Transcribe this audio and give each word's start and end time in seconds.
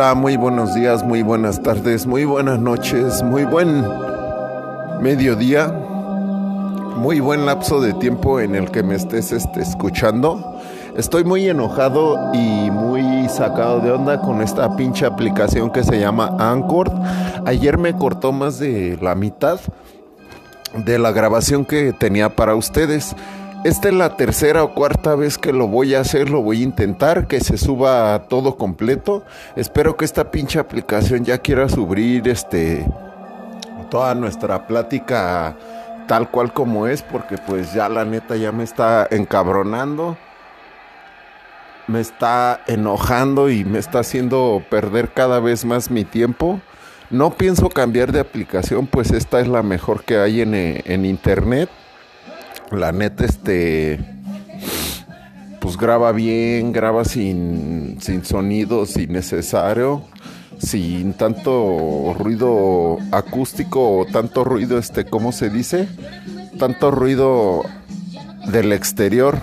Hola, 0.00 0.14
muy 0.14 0.38
buenos 0.38 0.74
días, 0.74 1.04
muy 1.04 1.22
buenas 1.22 1.62
tardes, 1.62 2.06
muy 2.06 2.24
buenas 2.24 2.58
noches, 2.58 3.22
muy 3.22 3.44
buen 3.44 3.84
mediodía, 5.02 5.66
muy 6.96 7.20
buen 7.20 7.44
lapso 7.44 7.82
de 7.82 7.92
tiempo 7.92 8.40
en 8.40 8.54
el 8.54 8.70
que 8.70 8.82
me 8.82 8.94
estés 8.94 9.30
este, 9.30 9.60
escuchando. 9.60 10.58
Estoy 10.96 11.24
muy 11.24 11.46
enojado 11.46 12.32
y 12.32 12.70
muy 12.70 13.28
sacado 13.28 13.80
de 13.80 13.90
onda 13.92 14.22
con 14.22 14.40
esta 14.40 14.74
pinche 14.74 15.04
aplicación 15.04 15.70
que 15.70 15.84
se 15.84 16.00
llama 16.00 16.34
Anchor. 16.38 16.90
Ayer 17.44 17.76
me 17.76 17.92
cortó 17.92 18.32
más 18.32 18.58
de 18.58 18.98
la 19.02 19.14
mitad 19.14 19.60
de 20.74 20.98
la 20.98 21.12
grabación 21.12 21.66
que 21.66 21.92
tenía 21.92 22.30
para 22.30 22.54
ustedes. 22.54 23.14
Esta 23.62 23.88
es 23.88 23.94
la 23.94 24.16
tercera 24.16 24.64
o 24.64 24.72
cuarta 24.72 25.14
vez 25.14 25.36
que 25.36 25.52
lo 25.52 25.68
voy 25.68 25.94
a 25.94 26.00
hacer, 26.00 26.30
lo 26.30 26.40
voy 26.40 26.60
a 26.60 26.64
intentar, 26.64 27.26
que 27.26 27.40
se 27.40 27.58
suba 27.58 28.22
todo 28.26 28.56
completo. 28.56 29.22
Espero 29.54 29.98
que 29.98 30.06
esta 30.06 30.30
pinche 30.30 30.58
aplicación 30.58 31.26
ya 31.26 31.36
quiera 31.36 31.68
subir 31.68 32.26
este 32.26 32.86
toda 33.90 34.14
nuestra 34.14 34.66
plática 34.66 35.58
tal 36.08 36.30
cual 36.30 36.54
como 36.54 36.86
es, 36.86 37.02
porque 37.02 37.36
pues 37.36 37.74
ya 37.74 37.90
la 37.90 38.06
neta 38.06 38.34
ya 38.36 38.50
me 38.50 38.64
está 38.64 39.06
encabronando. 39.10 40.16
Me 41.86 42.00
está 42.00 42.62
enojando 42.66 43.50
y 43.50 43.64
me 43.64 43.78
está 43.78 43.98
haciendo 43.98 44.62
perder 44.70 45.10
cada 45.10 45.38
vez 45.38 45.66
más 45.66 45.90
mi 45.90 46.04
tiempo. 46.04 46.62
No 47.10 47.32
pienso 47.32 47.68
cambiar 47.68 48.10
de 48.10 48.20
aplicación, 48.20 48.86
pues 48.86 49.10
esta 49.10 49.38
es 49.38 49.48
la 49.48 49.62
mejor 49.62 50.02
que 50.02 50.16
hay 50.16 50.40
en, 50.40 50.54
en 50.54 51.04
internet 51.04 51.68
la 52.72 52.92
neta, 52.92 53.24
este, 53.24 53.98
pues 55.60 55.76
graba 55.76 56.12
bien, 56.12 56.72
graba 56.72 57.04
sin, 57.04 57.98
sin 58.00 58.24
sonido, 58.24 58.86
sin 58.86 59.12
necesario, 59.12 60.02
sin 60.58 61.14
tanto 61.14 62.14
ruido 62.18 62.98
acústico 63.12 63.98
o 63.98 64.06
tanto 64.06 64.44
ruido, 64.44 64.78
este, 64.78 65.04
¿cómo 65.04 65.32
se 65.32 65.50
dice? 65.50 65.88
Tanto 66.58 66.90
ruido 66.90 67.62
del 68.50 68.72
exterior 68.72 69.40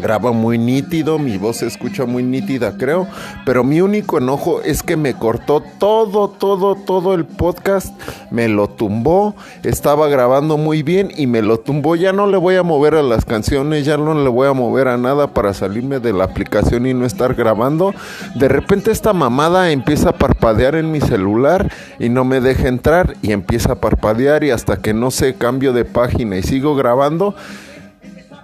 graba 0.00 0.32
muy 0.32 0.58
nítido, 0.58 1.18
mi 1.18 1.38
voz 1.38 1.58
se 1.58 1.66
escucha 1.66 2.06
muy 2.06 2.22
nítida, 2.22 2.76
creo, 2.76 3.06
pero 3.44 3.64
mi 3.64 3.80
único 3.80 4.18
enojo 4.18 4.62
es 4.62 4.82
que 4.82 4.96
me 4.96 5.14
cortó 5.14 5.62
todo, 5.78 6.28
todo, 6.28 6.74
todo 6.74 7.14
el 7.14 7.24
podcast, 7.24 7.94
me 8.30 8.48
lo 8.48 8.68
tumbó, 8.68 9.34
estaba 9.62 10.08
grabando 10.08 10.56
muy 10.56 10.82
bien 10.82 11.10
y 11.16 11.26
me 11.26 11.42
lo 11.42 11.58
tumbó, 11.60 11.96
ya 11.96 12.12
no 12.12 12.26
le 12.26 12.36
voy 12.36 12.56
a 12.56 12.62
mover 12.62 12.94
a 12.94 13.02
las 13.02 13.24
canciones, 13.24 13.84
ya 13.84 13.96
no 13.96 14.14
le 14.14 14.28
voy 14.28 14.48
a 14.48 14.52
mover 14.52 14.88
a 14.88 14.96
nada 14.96 15.28
para 15.28 15.54
salirme 15.54 16.00
de 16.00 16.12
la 16.12 16.24
aplicación 16.24 16.86
y 16.86 16.94
no 16.94 17.06
estar 17.06 17.34
grabando. 17.34 17.94
De 18.34 18.48
repente 18.48 18.90
esta 18.90 19.12
mamada 19.12 19.70
empieza 19.70 20.10
a 20.10 20.18
parpadear 20.18 20.74
en 20.74 20.90
mi 20.90 21.00
celular 21.00 21.70
y 21.98 22.08
no 22.08 22.24
me 22.24 22.40
deja 22.40 22.68
entrar 22.68 23.16
y 23.22 23.32
empieza 23.32 23.72
a 23.72 23.76
parpadear 23.76 24.44
y 24.44 24.50
hasta 24.50 24.78
que 24.78 24.94
no 24.94 25.10
sé 25.10 25.34
cambio 25.34 25.72
de 25.72 25.84
página 25.84 26.36
y 26.36 26.42
sigo 26.42 26.74
grabando 26.74 27.34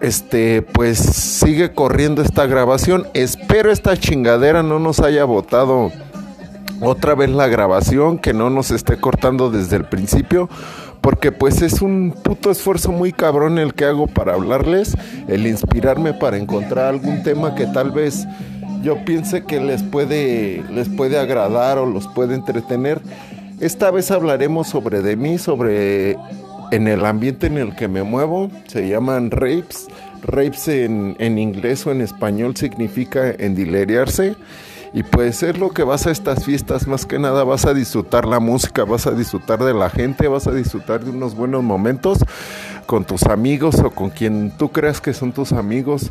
este, 0.00 0.62
pues 0.62 0.98
sigue 0.98 1.72
corriendo 1.72 2.22
esta 2.22 2.46
grabación. 2.46 3.06
Espero 3.14 3.70
esta 3.70 3.96
chingadera 3.96 4.62
no 4.62 4.78
nos 4.78 5.00
haya 5.00 5.24
botado 5.24 5.90
otra 6.80 7.14
vez 7.14 7.30
la 7.30 7.46
grabación, 7.48 8.18
que 8.18 8.32
no 8.32 8.50
nos 8.50 8.70
esté 8.70 8.98
cortando 8.98 9.50
desde 9.50 9.76
el 9.76 9.84
principio, 9.84 10.48
porque 11.00 11.32
pues 11.32 11.62
es 11.62 11.82
un 11.82 12.14
puto 12.22 12.50
esfuerzo 12.50 12.92
muy 12.92 13.12
cabrón 13.12 13.58
el 13.58 13.74
que 13.74 13.84
hago 13.84 14.06
para 14.06 14.34
hablarles, 14.34 14.96
el 15.28 15.46
inspirarme 15.46 16.14
para 16.14 16.36
encontrar 16.36 16.86
algún 16.86 17.22
tema 17.22 17.54
que 17.54 17.66
tal 17.66 17.90
vez 17.90 18.26
yo 18.82 19.04
piense 19.04 19.44
que 19.44 19.60
les 19.60 19.82
puede, 19.82 20.62
les 20.70 20.88
puede 20.88 21.18
agradar 21.18 21.78
o 21.78 21.86
los 21.86 22.06
puede 22.08 22.34
entretener. 22.34 23.00
Esta 23.60 23.90
vez 23.90 24.10
hablaremos 24.10 24.68
sobre 24.68 25.00
de 25.00 25.16
mí, 25.16 25.38
sobre 25.38 26.16
en 26.74 26.88
el 26.88 27.06
ambiente 27.06 27.46
en 27.46 27.58
el 27.58 27.76
que 27.76 27.86
me 27.86 28.02
muevo, 28.02 28.50
se 28.66 28.88
llaman 28.88 29.30
rapes. 29.30 29.86
Rapes 30.22 30.68
en, 30.68 31.16
en 31.18 31.38
inglés 31.38 31.86
o 31.86 31.92
en 31.92 32.00
español 32.00 32.56
significa 32.56 33.30
endilerearse. 33.30 34.34
Y 34.92 35.02
pues 35.02 35.42
es 35.42 35.58
lo 35.58 35.70
que 35.70 35.82
vas 35.82 36.06
a 36.06 36.10
estas 36.10 36.44
fiestas, 36.44 36.86
más 36.86 37.04
que 37.04 37.18
nada 37.18 37.42
vas 37.42 37.64
a 37.66 37.74
disfrutar 37.74 38.26
la 38.26 38.38
música, 38.38 38.84
vas 38.84 39.08
a 39.08 39.10
disfrutar 39.10 39.62
de 39.62 39.74
la 39.74 39.90
gente, 39.90 40.28
vas 40.28 40.46
a 40.46 40.52
disfrutar 40.52 41.04
de 41.04 41.10
unos 41.10 41.34
buenos 41.34 41.64
momentos 41.64 42.18
con 42.86 43.04
tus 43.04 43.24
amigos 43.24 43.80
o 43.80 43.90
con 43.90 44.10
quien 44.10 44.52
tú 44.56 44.70
creas 44.70 45.00
que 45.00 45.12
son 45.12 45.32
tus 45.32 45.52
amigos. 45.52 46.10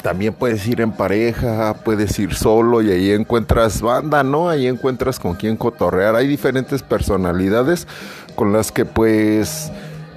También 0.00 0.32
puedes 0.32 0.66
ir 0.66 0.80
en 0.80 0.92
pareja, 0.92 1.74
puedes 1.84 2.18
ir 2.18 2.34
solo 2.34 2.80
y 2.82 2.90
ahí 2.90 3.10
encuentras 3.10 3.82
banda, 3.82 4.22
¿no? 4.22 4.48
Ahí 4.48 4.66
encuentras 4.66 5.18
con 5.18 5.34
quien 5.34 5.56
cotorrear. 5.56 6.14
Hay 6.14 6.26
diferentes 6.26 6.82
personalidades 6.82 7.86
con 8.34 8.52
las 8.52 8.72
que 8.72 8.84
pues 8.84 9.70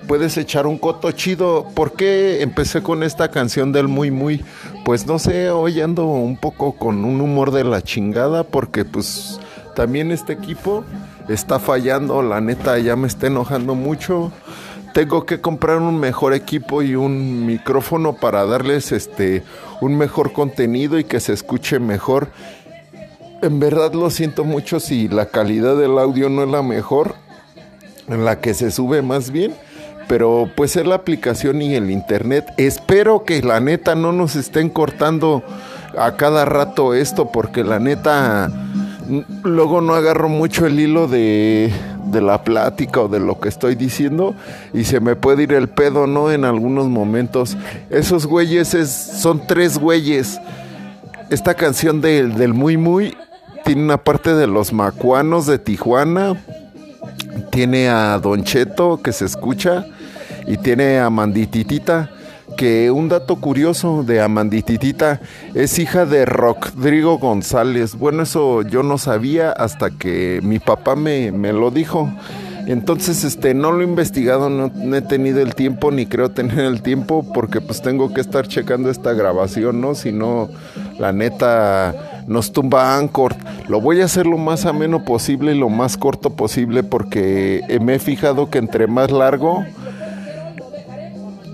puedes 0.08 0.38
echar 0.38 0.68
un 0.68 0.78
coto 0.78 1.12
chido. 1.12 1.66
¿Por 1.74 1.94
qué 1.94 2.42
empecé 2.42 2.82
con 2.82 3.04
esta 3.04 3.30
canción 3.30 3.72
del 3.72 3.88
muy 3.88 4.12
muy? 4.12 4.44
Pues 4.84 5.06
no 5.06 5.20
sé, 5.20 5.50
hoy 5.50 5.82
ando 5.82 6.06
un 6.06 6.38
poco 6.38 6.74
con 6.74 7.04
un 7.06 7.22
humor 7.22 7.52
de 7.52 7.64
la 7.64 7.82
chingada 7.82 8.44
porque 8.44 8.86
pues 8.86 9.40
también 9.76 10.12
este 10.12 10.34
equipo 10.34 10.84
está 11.28 11.60
fallando, 11.60 12.22
la 12.22 12.42
neta 12.42 12.78
ya 12.80 12.96
me 12.96 13.08
está 13.08 13.28
enojando 13.28 13.76
mucho. 13.76 14.32
Tengo 14.94 15.26
que 15.26 15.42
comprar 15.42 15.80
un 15.80 16.00
mejor 16.00 16.34
equipo 16.34 16.82
y 16.82 16.96
un 16.96 17.46
micrófono 17.46 18.16
para 18.16 18.46
darles 18.46 18.94
este 18.94 19.44
un 19.82 19.98
mejor 19.98 20.32
contenido 20.32 20.98
y 20.98 21.04
que 21.04 21.20
se 21.20 21.34
escuche 21.34 21.80
mejor. 21.80 22.30
En 23.42 23.60
verdad 23.60 23.94
lo 23.94 24.10
siento 24.10 24.46
mucho 24.46 24.80
si 24.80 25.10
la 25.10 25.26
calidad 25.26 25.76
del 25.76 26.00
audio 26.00 26.30
no 26.30 26.44
es 26.44 26.50
la 26.50 26.64
mejor 26.64 27.25
en 28.08 28.26
la 28.26 28.40
que 28.40 28.54
se 28.54 28.72
sube 28.72 29.02
más 29.02 29.32
bien. 29.32 29.54
Pero 30.08 30.50
pues 30.56 30.76
es 30.76 30.86
la 30.86 30.96
aplicación 30.96 31.62
y 31.62 31.74
el 31.74 31.90
internet. 31.90 32.46
Espero 32.58 33.24
que 33.24 33.42
la 33.42 33.60
neta 33.60 33.96
no 33.96 34.12
nos 34.12 34.36
estén 34.36 34.70
cortando 34.70 35.44
a 35.98 36.16
cada 36.16 36.46
rato 36.46 36.94
esto 36.94 37.32
porque 37.32 37.64
la 37.64 37.80
neta 37.80 38.52
luego 39.44 39.82
no 39.82 39.94
agarro 39.94 40.30
mucho 40.30 40.66
el 40.66 40.80
hilo 40.80 41.08
de, 41.08 41.72
de, 42.06 42.22
la 42.22 42.44
plática 42.44 43.02
o 43.02 43.08
de 43.08 43.20
lo 43.20 43.40
que 43.40 43.50
estoy 43.50 43.76
diciendo 43.76 44.36
y 44.74 44.84
se 44.86 45.00
me 45.00 45.16
puede 45.16 45.44
ir 45.44 45.54
el 45.54 45.70
pedo, 45.70 46.08
¿no? 46.08 46.32
En 46.32 46.46
algunos 46.46 46.88
momentos. 46.88 47.58
Esos 47.90 48.26
güeyes 48.26 48.74
es, 48.74 48.90
son 48.92 49.46
tres 49.48 49.78
güeyes. 49.78 50.40
Esta 51.30 51.56
canción 51.56 52.02
del 52.02 52.54
Muy 52.54 52.78
Muy 52.78 53.16
tiene 53.64 53.84
una 53.84 53.98
parte 53.98 54.36
de 54.36 54.46
los 54.46 54.74
macuanos 54.74 55.48
de 55.48 55.58
Tijuana, 55.58 56.36
tiene 57.52 57.90
a 57.90 58.20
Don 58.20 58.44
Cheto 58.44 59.02
que 59.02 59.12
se 59.12 59.26
escucha 59.26 59.86
y 60.48 60.58
tiene 60.58 61.00
a 61.00 61.10
Mandititita 61.10 62.10
que 62.56 62.92
un 62.92 63.10
dato 63.10 63.36
curioso 63.38 64.04
de 64.04 64.22
Amandititita 64.22 65.20
es 65.54 65.78
hija 65.80 66.06
de 66.06 66.26
Rodrigo 66.26 67.18
González. 67.18 67.96
Bueno, 67.96 68.24
eso 68.24 68.62
yo 68.62 68.84
no 68.84 68.98
sabía 68.98 69.52
hasta 69.52 69.90
que 69.92 70.40
mi 70.44 70.60
papá 70.60 70.96
me, 70.96 71.32
me 71.32 71.52
lo 71.52 71.72
dijo. 71.72 72.10
Entonces, 72.68 73.24
este, 73.24 73.54
no 73.54 73.72
lo 73.72 73.82
he 73.82 73.84
investigado, 73.84 74.50
no, 74.50 74.72
he 74.96 75.02
tenido 75.02 75.40
el 75.42 75.54
tiempo, 75.54 75.92
ni 75.92 76.08
creo 76.08 76.32
tener 76.32 76.60
el 76.60 76.82
tiempo, 76.82 77.32
porque 77.34 77.62
pues 77.62 77.82
tengo 77.82 78.12
que 78.14 78.22
estar 78.22 78.48
checando 78.48 78.90
esta 78.90 79.14
grabación, 79.14 79.82
¿no? 79.82 79.94
Si 79.94 80.12
no, 80.12 80.50
la 80.98 81.12
neta 81.12 82.15
nos 82.28 82.52
tumba 82.52 82.98
Anchor. 82.98 83.36
Lo 83.68 83.82
voy 83.82 84.02
a 84.02 84.06
hacer 84.06 84.26
lo 84.26 84.38
más 84.38 84.66
ameno 84.66 85.04
posible 85.04 85.54
y 85.54 85.60
lo 85.60 85.70
más 85.70 85.98
corto 85.98 86.36
posible, 86.36 86.84
porque 86.84 87.62
me 87.82 87.96
he 87.96 88.00
fijado 88.00 88.50
que 88.50 88.58
entre 88.58 88.88
más 88.88 89.12
largo, 89.12 89.64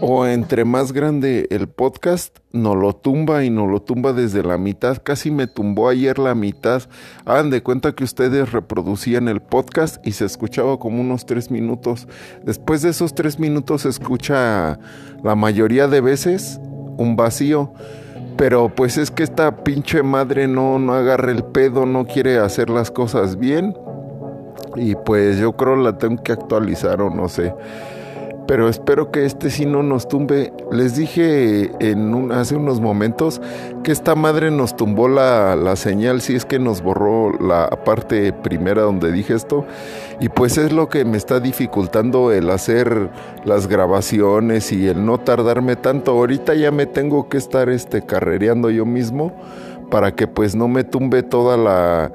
o 0.01 0.25
entre 0.25 0.65
más 0.65 0.91
grande 0.91 1.47
el 1.51 1.67
podcast, 1.69 2.39
no 2.51 2.75
lo 2.75 2.95
tumba 2.95 3.45
y 3.45 3.51
no 3.51 3.68
lo 3.68 3.83
tumba 3.83 4.13
desde 4.13 4.41
la 4.41 4.57
mitad. 4.57 4.97
Casi 5.01 5.29
me 5.29 5.45
tumbó 5.45 5.89
ayer 5.89 6.18
la 6.18 6.33
mitad. 6.33 6.81
Hagan 7.24 7.51
de 7.51 7.62
cuenta 7.62 7.94
que 7.94 8.03
ustedes 8.03 8.51
reproducían 8.51 9.27
el 9.27 9.41
podcast 9.41 10.06
y 10.06 10.13
se 10.13 10.25
escuchaba 10.25 10.79
como 10.79 11.01
unos 11.01 11.27
tres 11.27 11.51
minutos. 11.51 12.07
Después 12.44 12.81
de 12.81 12.89
esos 12.89 13.13
tres 13.13 13.39
minutos 13.39 13.83
se 13.83 13.89
escucha 13.89 14.79
la 15.24 15.35
mayoría 15.35 15.88
de 15.88 16.01
veces 16.01 16.59
un 16.97 17.15
vacío. 17.15 17.71
Pero 18.38 18.69
pues 18.69 18.98
es 18.98 19.12
que 19.12 19.24
esta 19.24 19.63
pinche 19.63 20.04
madre 20.04 20.48
no, 20.48 20.80
no 20.80 20.94
agarra 20.94 21.31
el 21.31 21.44
pedo, 21.44 21.86
no 21.86 22.06
quiere 22.06 22.39
hacer 22.39 22.69
las 22.69 22.92
cosas 22.92 23.38
bien. 23.38 23.78
Y 24.75 24.95
pues 24.95 25.38
yo 25.38 25.54
creo 25.54 25.75
la 25.75 25.98
tengo 25.98 26.24
que 26.24 26.31
actualizar 26.31 27.01
o 27.01 27.10
no 27.10 27.28
sé 27.28 27.54
pero 28.51 28.68
espero 28.68 29.12
que 29.12 29.24
este 29.24 29.50
sí 29.50 29.65
no 29.65 29.81
nos 29.81 30.09
tumbe. 30.09 30.51
Les 30.74 30.98
dije 30.98 31.71
en 31.80 32.33
hace 32.33 32.57
unos 32.57 32.81
momentos 32.81 33.39
que 33.81 33.94
esta 33.94 34.13
madre 34.13 34.51
nos 34.51 34.75
tumbó 34.75 35.07
la, 35.07 35.56
la 35.56 35.77
señal, 35.77 36.19
si 36.19 36.36
es 36.36 36.44
que 36.44 36.59
nos 36.59 36.81
borró 36.81 37.31
la 37.39 37.69
parte 37.86 38.33
primera 38.33 38.81
donde 38.81 39.13
dije 39.13 39.36
esto, 39.36 39.65
y 40.19 40.27
pues 40.27 40.57
es 40.57 40.74
lo 40.74 40.89
que 40.89 41.06
me 41.06 41.15
está 41.15 41.39
dificultando 41.39 42.33
el 42.33 42.50
hacer 42.50 43.09
las 43.45 43.68
grabaciones 43.68 44.74
y 44.74 44.86
el 44.86 45.06
no 45.06 45.18
tardarme 45.18 45.77
tanto. 45.77 46.12
Ahorita 46.12 46.53
ya 46.53 46.71
me 46.71 46.88
tengo 46.88 47.30
que 47.30 47.38
estar 47.38 47.69
este 47.69 48.06
carrereando 48.06 48.69
yo 48.69 48.86
mismo 48.86 49.31
para 49.89 50.13
que 50.13 50.27
pues 50.27 50.56
no 50.56 50.68
me 50.68 50.83
tumbe 50.83 51.24
toda 51.24 51.56
la 51.56 52.12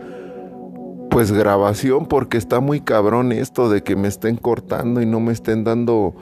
pues 1.16 1.32
grabación 1.32 2.04
porque 2.04 2.36
está 2.36 2.60
muy 2.60 2.82
cabrón 2.82 3.32
esto 3.32 3.70
de 3.70 3.82
que 3.82 3.96
me 3.96 4.06
estén 4.06 4.36
cortando 4.36 5.00
y 5.00 5.06
no 5.06 5.18
me 5.18 5.32
estén 5.32 5.64
dando 5.64 6.14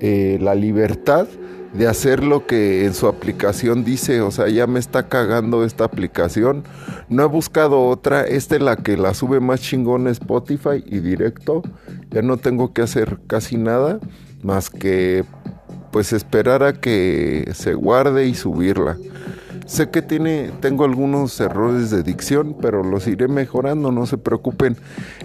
eh, 0.00 0.36
la 0.40 0.56
libertad 0.56 1.28
de 1.72 1.86
hacer 1.86 2.24
lo 2.24 2.44
que 2.44 2.84
en 2.84 2.92
su 2.92 3.06
aplicación 3.06 3.84
dice, 3.84 4.20
o 4.20 4.32
sea, 4.32 4.48
ya 4.48 4.66
me 4.66 4.80
está 4.80 5.06
cagando 5.08 5.62
esta 5.62 5.84
aplicación. 5.84 6.64
No 7.08 7.22
he 7.22 7.26
buscado 7.26 7.86
otra, 7.86 8.22
esta 8.24 8.56
es 8.56 8.62
la 8.62 8.74
que 8.74 8.96
la 8.96 9.14
sube 9.14 9.38
más 9.38 9.60
chingón 9.60 10.08
Spotify 10.08 10.82
y 10.86 10.98
directo. 10.98 11.62
Ya 12.10 12.22
no 12.22 12.36
tengo 12.36 12.72
que 12.72 12.82
hacer 12.82 13.20
casi 13.28 13.56
nada 13.56 14.00
más 14.42 14.70
que 14.70 15.24
pues 15.92 16.12
esperar 16.12 16.64
a 16.64 16.72
que 16.72 17.48
se 17.54 17.74
guarde 17.74 18.26
y 18.26 18.34
subirla. 18.34 18.96
Sé 19.72 19.88
que 19.88 20.02
tiene, 20.02 20.50
tengo 20.60 20.84
algunos 20.84 21.40
errores 21.40 21.88
de 21.88 22.02
dicción, 22.02 22.54
pero 22.60 22.82
los 22.82 23.06
iré 23.06 23.26
mejorando, 23.26 23.90
no 23.90 24.04
se 24.04 24.18
preocupen, 24.18 24.76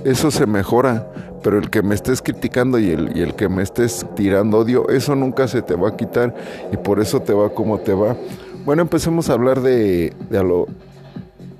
eso 0.05 0.31
se 0.31 0.45
mejora, 0.45 1.11
pero 1.43 1.57
el 1.57 1.69
que 1.69 1.81
me 1.81 1.93
estés 1.93 2.21
criticando 2.21 2.79
y 2.79 2.91
el, 2.91 3.11
y 3.13 3.23
el 3.23 3.35
que 3.35 3.49
me 3.49 3.61
estés 3.61 4.05
tirando 4.15 4.59
odio, 4.59 4.87
eso 4.87 5.17
nunca 5.17 5.49
se 5.49 5.61
te 5.61 5.75
va 5.75 5.89
a 5.89 5.97
quitar 5.97 6.33
y 6.71 6.77
por 6.77 7.01
eso 7.01 7.21
te 7.21 7.33
va 7.33 7.49
como 7.49 7.79
te 7.79 7.93
va. 7.93 8.15
Bueno, 8.63 8.83
empecemos 8.83 9.29
a 9.29 9.33
hablar 9.33 9.59
de, 9.59 10.13
de 10.29 10.37
a 10.37 10.43
lo, 10.43 10.67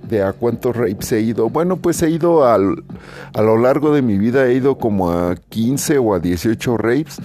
de 0.08 0.24
a 0.24 0.32
cuántos 0.32 0.74
rapes 0.74 1.12
he 1.12 1.20
ido. 1.20 1.50
Bueno, 1.50 1.76
pues 1.76 2.02
he 2.04 2.10
ido 2.10 2.46
al, 2.46 2.86
a 3.34 3.42
lo 3.42 3.58
largo 3.58 3.94
de 3.94 4.02
mi 4.02 4.18
vida, 4.18 4.48
he 4.48 4.54
ido 4.54 4.78
como 4.78 5.12
a 5.12 5.36
15 5.36 5.98
o 5.98 6.14
a 6.14 6.20
18 6.20 6.78
rapes, 6.78 7.18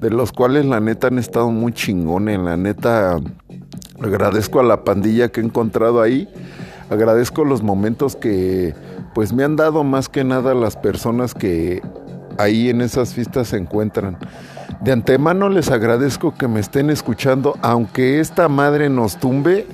de 0.00 0.10
los 0.10 0.32
cuales 0.32 0.66
la 0.66 0.80
neta 0.80 1.06
han 1.06 1.20
estado 1.20 1.52
muy 1.52 1.72
chingones, 1.72 2.40
la 2.40 2.56
neta 2.56 3.20
Agradezco 4.00 4.60
a 4.60 4.64
la 4.64 4.84
pandilla 4.84 5.28
que 5.28 5.40
he 5.40 5.44
encontrado 5.44 6.02
ahí. 6.02 6.28
Agradezco 6.90 7.44
los 7.44 7.62
momentos 7.62 8.16
que 8.16 8.74
pues 9.14 9.32
me 9.32 9.44
han 9.44 9.56
dado 9.56 9.84
más 9.84 10.08
que 10.08 10.24
nada 10.24 10.54
las 10.54 10.76
personas 10.76 11.34
que 11.34 11.80
ahí 12.38 12.68
en 12.68 12.80
esas 12.80 13.14
fiestas 13.14 13.48
se 13.48 13.56
encuentran. 13.56 14.18
De 14.80 14.92
antemano 14.92 15.48
les 15.48 15.70
agradezco 15.70 16.34
que 16.34 16.48
me 16.48 16.60
estén 16.60 16.90
escuchando, 16.90 17.56
aunque 17.62 18.20
esta 18.20 18.48
madre 18.48 18.88
nos 18.90 19.16
tumbe 19.16 19.66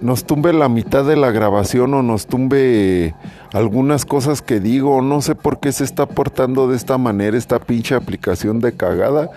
nos 0.00 0.24
tumbe 0.24 0.52
la 0.52 0.68
mitad 0.68 1.04
de 1.04 1.16
la 1.16 1.30
grabación 1.30 1.94
o 1.94 2.02
nos 2.02 2.26
tumbe 2.26 3.14
algunas 3.52 4.04
cosas 4.04 4.42
que 4.42 4.60
digo, 4.60 5.00
no 5.00 5.22
sé 5.22 5.34
por 5.34 5.60
qué 5.60 5.72
se 5.72 5.84
está 5.84 6.06
portando 6.06 6.68
de 6.68 6.76
esta 6.76 6.98
manera 6.98 7.36
esta 7.36 7.58
pinche 7.58 7.94
aplicación 7.94 8.60
de 8.60 8.72
cagada, 8.72 9.30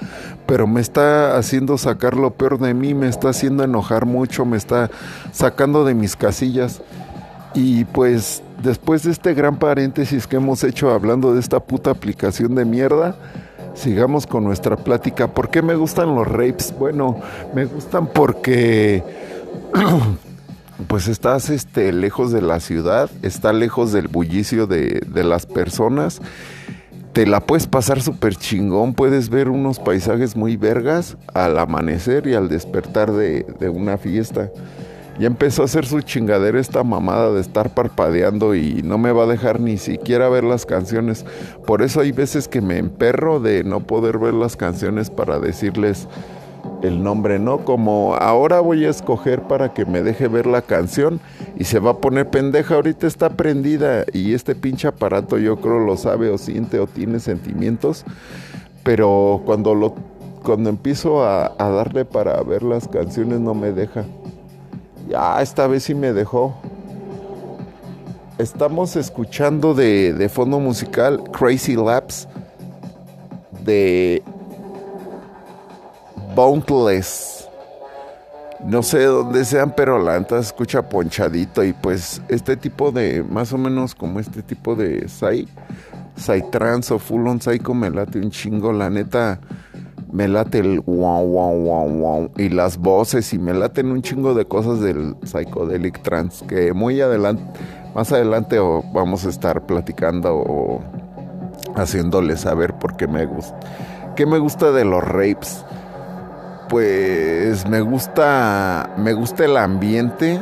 pero 0.46 0.68
me 0.68 0.82
está 0.82 1.38
haciendo 1.38 1.78
sacar 1.78 2.16
lo 2.16 2.32
peor 2.32 2.60
de 2.60 2.74
mí, 2.74 2.94
me 2.94 3.08
está 3.08 3.30
haciendo 3.30 3.64
enojar 3.64 4.06
mucho, 4.06 4.46
me 4.46 4.58
está 4.58 4.90
sacando 5.32 5.86
de 5.86 5.94
mis 5.94 6.16
casillas. 6.16 6.82
Y 7.54 7.86
pues 7.86 8.44
después 8.62 9.04
de 9.04 9.12
este 9.12 9.34
gran 9.34 9.58
paréntesis 9.58 10.28
que 10.28 10.36
hemos 10.36 10.64
hecho 10.64 10.92
hablando 10.92 11.34
de 11.34 11.40
esta 11.40 11.60
puta 11.60 11.92
aplicación 11.92 12.56
de 12.56 12.66
mierda, 12.66 13.16
sigamos 13.74 14.28
con 14.28 14.44
nuestra 14.44 14.76
plática. 14.76 15.28
¿Por 15.28 15.50
qué 15.50 15.62
me 15.62 15.76
gustan 15.76 16.16
los 16.16 16.28
rapes? 16.28 16.74
Bueno, 16.78 17.20
me 17.54 17.66
gustan 17.66 18.08
porque 18.08 19.04
pues 20.86 21.08
estás 21.08 21.50
este, 21.50 21.92
lejos 21.92 22.32
de 22.32 22.42
la 22.42 22.60
ciudad, 22.60 23.10
está 23.24 23.52
lejos 23.52 23.92
del 23.92 24.08
bullicio 24.08 24.68
de, 24.68 25.02
las 25.14 25.46
personas. 25.48 26.22
Te 27.14 27.26
la 27.26 27.40
puedes 27.40 27.66
pasar 27.66 28.02
súper 28.02 28.36
chingón, 28.36 28.94
puedes 28.94 29.30
ver 29.30 29.50
unos 29.50 29.80
paisajes 29.80 30.36
muy 30.36 30.56
vergas 30.56 31.18
al 31.34 31.58
amanecer 31.58 32.28
y 32.28 32.36
al 32.36 32.48
despertar 32.48 33.12
de, 33.12 33.44
de 33.60 33.70
una 33.70 33.98
fiesta. 33.98 34.52
Ya 35.20 35.26
empezó 35.26 35.64
a 35.64 35.66
hacer 35.66 35.88
su 35.88 36.00
chingadera 36.02 36.60
esta 36.60 36.84
mamada 36.84 37.32
de 37.32 37.42
estar 37.42 37.74
parpadeando 37.74 38.54
y 38.54 38.84
no 38.84 39.00
me 39.00 39.12
va 39.12 39.24
a 39.24 39.28
dejar 39.28 39.60
ni 39.60 39.80
siquiera 39.80 40.30
ver 40.30 40.44
las 40.44 40.68
canciones. 40.68 41.26
Por 41.66 41.82
eso 41.82 42.02
hay 42.02 42.12
veces 42.12 42.48
que 42.48 42.62
me 42.62 42.78
emperro 42.78 43.40
de 43.40 43.64
no 43.64 43.80
poder 43.80 44.20
ver 44.20 44.36
las 44.36 44.56
canciones 44.56 45.10
para 45.10 45.40
decirles, 45.40 46.08
el 46.82 47.04
nombre, 47.04 47.40
¿no? 47.40 47.60
Como 47.60 48.16
ahora 48.16 48.60
voy 48.60 48.86
a 48.86 48.90
escoger 48.90 49.42
para 49.44 49.74
que 49.74 49.86
me 49.86 50.02
deje 50.02 50.28
ver 50.28 50.46
la 50.46 50.62
canción 50.62 51.20
y 51.58 51.64
se 51.64 51.80
va 51.80 51.92
a 51.92 51.98
poner 51.98 52.30
pendeja, 52.30 52.76
ahorita 52.76 53.08
está 53.08 53.30
prendida 53.30 54.06
y 54.14 54.34
este 54.34 54.56
pinche 54.56 54.88
aparato 54.88 55.38
yo 55.38 55.58
creo 55.58 55.80
lo 55.80 55.98
sabe 55.98 56.30
o 56.30 56.38
siente 56.38 56.80
o 56.80 56.88
tiene 56.88 57.20
sentimientos, 57.20 58.06
pero 58.84 59.42
cuando 59.46 59.76
lo 59.76 59.96
cuando 60.44 60.70
empiezo 60.70 61.26
a, 61.26 61.54
darle 61.58 62.06
para 62.06 62.42
ver 62.42 62.64
las 62.64 62.88
canciones 62.88 63.42
no 63.42 63.54
me 63.54 63.74
deja. 63.74 64.06
Ya, 65.10 65.42
esta 65.42 65.68
vez 65.68 65.84
sí 65.84 65.94
me 65.94 66.14
dejó. 66.14 66.56
Estamos 68.38 68.96
escuchando 68.96 69.74
de, 69.74 70.14
de 70.14 70.30
fondo 70.30 70.60
musical 70.60 71.22
Crazy 71.32 71.76
Laps 71.76 72.30
de 73.66 74.24
Boundless. 76.38 77.50
No 78.64 78.84
sé 78.84 79.06
dónde 79.06 79.44
sean, 79.44 79.74
pero 79.76 79.98
la 79.98 80.18
escucha 80.18 80.88
ponchadito. 80.88 81.64
Y 81.64 81.74
pues 81.74 82.22
este 82.30 82.56
tipo 82.56 82.92
de, 82.92 83.24
más 83.24 83.54
o 83.54 83.58
menos 83.58 83.96
como 83.96 84.20
este 84.20 84.44
tipo 84.44 84.76
de 84.76 85.10
Sai, 85.10 85.48
Sai 86.16 86.48
Trans 86.52 86.92
o 86.92 87.00
Full 87.00 87.28
On 87.28 87.42
Psycho 87.42 87.74
me 87.74 87.90
late 87.90 88.20
un 88.20 88.30
chingo. 88.30 88.72
La 88.72 88.92
neta 88.92 89.40
me 90.12 90.28
late 90.28 90.60
el 90.60 90.80
wow, 90.82 91.26
wow, 91.26 91.56
wow, 91.60 91.90
wow. 91.90 92.32
Y 92.38 92.50
las 92.50 92.78
voces 92.78 93.34
y 93.34 93.40
me 93.40 93.56
laten 93.56 93.90
un 93.90 94.04
chingo 94.04 94.36
de 94.36 94.46
cosas 94.46 94.80
del 94.80 95.16
Psychedelic 95.24 96.04
Trans. 96.04 96.44
Que 96.48 96.72
muy 96.72 97.02
adelante, 97.02 97.42
más 97.96 98.12
adelante 98.12 98.60
vamos 98.94 99.26
a 99.26 99.30
estar 99.30 99.66
platicando 99.66 100.36
o 100.36 100.84
haciéndoles 101.76 102.42
saber 102.42 102.76
por 102.76 102.96
qué 102.96 103.08
me 103.08 103.26
gusta. 103.26 103.60
¿Qué 104.16 104.28
me 104.28 104.38
gusta 104.38 104.72
de 104.72 104.86
los 104.86 105.04
rapes? 105.04 105.66
Pues 106.70 107.68
me 107.68 107.82
gusta, 107.82 108.94
me 108.98 109.14
gusta 109.14 109.46
el 109.46 109.58
ambiente. 109.58 110.40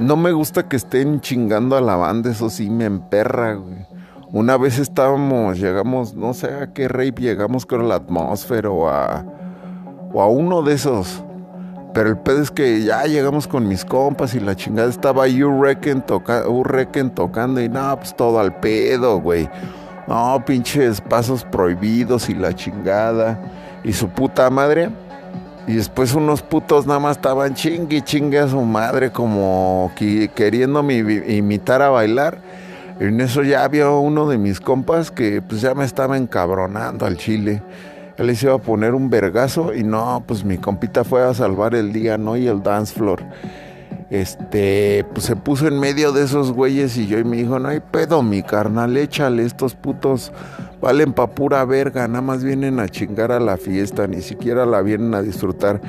No 0.00 0.16
me 0.16 0.32
gusta 0.32 0.68
que 0.68 0.76
estén 0.76 1.20
chingando 1.20 1.76
a 1.76 1.80
la 1.80 1.96
banda, 1.96 2.30
eso 2.30 2.50
sí 2.50 2.68
me 2.68 2.84
emperra, 2.84 3.54
güey. 3.54 3.86
Una 4.32 4.56
vez 4.56 4.78
estábamos, 4.78 5.58
llegamos, 5.58 6.14
no 6.14 6.34
sé 6.34 6.48
a 6.48 6.72
qué 6.72 6.88
rape 6.88 7.22
llegamos 7.22 7.64
con 7.64 7.88
la 7.88 7.94
atmósfera 7.94 8.68
o 8.68 8.88
a, 8.88 9.24
o 10.12 10.20
a 10.20 10.28
uno 10.28 10.62
de 10.62 10.74
esos. 10.74 11.22
Pero 11.94 12.10
el 12.10 12.18
pedo 12.18 12.42
es 12.42 12.50
que 12.50 12.82
ya 12.82 13.04
llegamos 13.04 13.48
con 13.48 13.66
mis 13.66 13.84
compas 13.84 14.34
y 14.34 14.40
la 14.40 14.54
chingada 14.54 14.90
estaba 14.90 15.26
You 15.28 15.62
Reckon, 15.62 16.02
toca, 16.02 16.42
tocando 17.14 17.60
y 17.62 17.68
no, 17.70 17.96
pues 17.96 18.14
todo 18.14 18.38
al 18.38 18.54
pedo, 18.60 19.20
güey. 19.20 19.48
No, 20.06 20.42
pinches 20.44 21.00
pasos 21.00 21.44
prohibidos 21.44 22.28
y 22.28 22.34
la 22.34 22.54
chingada. 22.54 23.40
Y 23.82 23.92
su 23.94 24.08
puta 24.08 24.50
madre 24.50 24.90
y 25.66 25.74
después 25.74 26.14
unos 26.14 26.42
putos 26.42 26.86
nada 26.86 27.00
más 27.00 27.16
estaban 27.16 27.54
chingue 27.54 28.02
chingue 28.02 28.38
a 28.38 28.48
su 28.48 28.60
madre 28.62 29.10
como 29.10 29.90
que, 29.96 30.28
queriéndome 30.34 30.98
imitar 31.28 31.82
a 31.82 31.88
bailar. 31.88 32.38
En 33.00 33.20
eso 33.20 33.42
ya 33.42 33.64
había 33.64 33.90
uno 33.90 34.28
de 34.28 34.38
mis 34.38 34.60
compas 34.60 35.10
que 35.10 35.42
pues 35.42 35.60
ya 35.60 35.74
me 35.74 35.84
estaba 35.84 36.16
encabronando 36.16 37.04
al 37.04 37.16
chile. 37.16 37.62
Él 38.16 38.28
les 38.28 38.42
iba 38.42 38.54
a 38.54 38.58
poner 38.58 38.94
un 38.94 39.10
vergazo 39.10 39.74
y 39.74 39.82
no, 39.82 40.22
pues 40.26 40.44
mi 40.44 40.56
compita 40.56 41.04
fue 41.04 41.22
a 41.22 41.34
salvar 41.34 41.74
el 41.74 41.92
día, 41.92 42.16
¿no? 42.16 42.36
Y 42.36 42.46
el 42.46 42.62
dance 42.62 42.94
floor. 42.94 43.22
Este, 44.08 45.04
pues 45.12 45.26
se 45.26 45.34
puso 45.34 45.66
en 45.66 45.80
medio 45.80 46.12
de 46.12 46.24
esos 46.24 46.52
güeyes 46.52 46.96
y 46.96 47.06
yo 47.06 47.18
y 47.18 47.24
me 47.24 47.38
dijo, 47.38 47.58
no 47.58 47.68
hay 47.68 47.80
pedo, 47.80 48.22
mi 48.22 48.42
carnal, 48.42 48.96
échale 48.96 49.44
estos 49.44 49.74
putos 49.74 50.32
valen 50.80 51.12
pa' 51.12 51.28
pura 51.28 51.64
verga, 51.64 52.06
nada 52.06 52.20
más 52.20 52.44
vienen 52.44 52.80
a 52.80 52.88
chingar 52.88 53.32
a 53.32 53.40
la 53.40 53.56
fiesta, 53.56 54.06
ni 54.06 54.20
siquiera 54.20 54.66
la 54.66 54.82
vienen 54.82 55.14
a 55.14 55.22
disfrutar. 55.22 55.80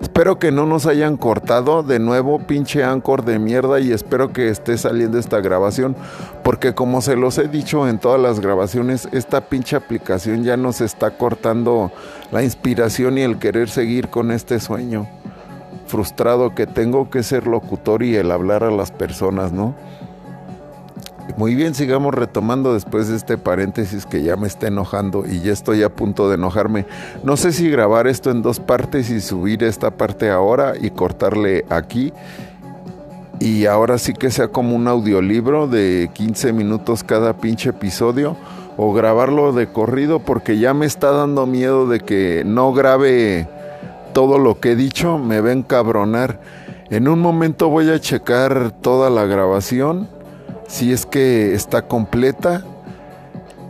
Espero 0.00 0.38
que 0.38 0.52
no 0.52 0.66
nos 0.66 0.86
hayan 0.86 1.16
cortado 1.16 1.82
de 1.82 1.98
nuevo, 1.98 2.38
pinche 2.38 2.84
Anchor 2.84 3.24
de 3.24 3.38
mierda, 3.38 3.80
y 3.80 3.92
espero 3.92 4.32
que 4.32 4.48
esté 4.48 4.78
saliendo 4.78 5.18
esta 5.18 5.40
grabación, 5.40 5.96
porque 6.42 6.74
como 6.74 7.00
se 7.02 7.16
los 7.16 7.38
he 7.38 7.48
dicho 7.48 7.88
en 7.88 7.98
todas 7.98 8.20
las 8.20 8.40
grabaciones, 8.40 9.08
esta 9.12 9.42
pinche 9.42 9.76
aplicación 9.76 10.44
ya 10.44 10.56
nos 10.56 10.80
está 10.80 11.10
cortando 11.10 11.92
la 12.32 12.42
inspiración 12.42 13.18
y 13.18 13.22
el 13.22 13.38
querer 13.38 13.68
seguir 13.68 14.08
con 14.08 14.30
este 14.30 14.60
sueño 14.60 15.06
frustrado 15.86 16.54
que 16.54 16.66
tengo 16.66 17.10
que 17.10 17.22
ser 17.22 17.46
locutor 17.46 18.02
y 18.02 18.16
el 18.16 18.30
hablar 18.30 18.64
a 18.64 18.70
las 18.70 18.90
personas, 18.90 19.52
¿no? 19.52 19.74
Muy 21.36 21.54
bien, 21.54 21.74
sigamos 21.74 22.14
retomando 22.14 22.72
después 22.72 23.08
de 23.08 23.16
este 23.16 23.36
paréntesis 23.36 24.06
que 24.06 24.22
ya 24.22 24.36
me 24.36 24.46
está 24.46 24.68
enojando 24.68 25.24
y 25.26 25.40
ya 25.40 25.52
estoy 25.52 25.82
a 25.82 25.90
punto 25.90 26.28
de 26.28 26.36
enojarme. 26.36 26.86
No 27.24 27.36
sé 27.36 27.52
si 27.52 27.68
grabar 27.68 28.06
esto 28.06 28.30
en 28.30 28.42
dos 28.42 28.60
partes 28.60 29.10
y 29.10 29.20
subir 29.20 29.62
esta 29.64 29.90
parte 29.90 30.30
ahora 30.30 30.74
y 30.80 30.90
cortarle 30.90 31.64
aquí. 31.68 32.12
Y 33.38 33.66
ahora 33.66 33.98
sí 33.98 34.14
que 34.14 34.30
sea 34.30 34.48
como 34.48 34.74
un 34.74 34.88
audiolibro 34.88 35.66
de 35.66 36.10
15 36.14 36.52
minutos 36.52 37.04
cada 37.04 37.34
pinche 37.36 37.70
episodio 37.70 38.36
o 38.78 38.94
grabarlo 38.94 39.52
de 39.52 39.66
corrido 39.66 40.20
porque 40.20 40.58
ya 40.58 40.74
me 40.74 40.86
está 40.86 41.10
dando 41.10 41.44
miedo 41.44 41.86
de 41.86 42.00
que 42.00 42.44
no 42.46 42.72
grabe 42.72 43.48
todo 44.16 44.38
lo 44.38 44.60
que 44.60 44.70
he 44.70 44.76
dicho, 44.76 45.18
me 45.18 45.42
ven 45.42 45.62
cabronar 45.62 46.40
En 46.88 47.06
un 47.06 47.20
momento 47.20 47.68
voy 47.68 47.90
a 47.90 48.00
checar 48.00 48.70
toda 48.80 49.10
la 49.10 49.26
grabación, 49.26 50.08
si 50.68 50.90
es 50.90 51.04
que 51.04 51.52
está 51.54 51.82
completa. 51.82 52.64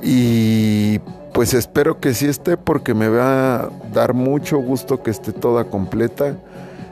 Y 0.04 1.00
pues 1.32 1.52
espero 1.52 1.98
que 1.98 2.14
sí 2.14 2.26
esté 2.26 2.56
porque 2.56 2.94
me 2.94 3.08
va 3.08 3.56
a 3.56 3.70
dar 3.92 4.14
mucho 4.14 4.58
gusto 4.58 5.02
que 5.02 5.10
esté 5.10 5.32
toda 5.32 5.64
completa. 5.64 6.36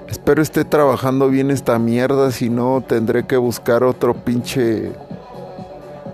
Espero 0.08 0.42
esté 0.42 0.64
trabajando 0.64 1.28
bien 1.28 1.52
esta 1.52 1.78
mierda, 1.78 2.32
si 2.32 2.50
no 2.50 2.82
tendré 2.84 3.25
que 3.25 3.37
buscar 3.37 3.84
otro 3.84 4.14
pinche 4.14 4.90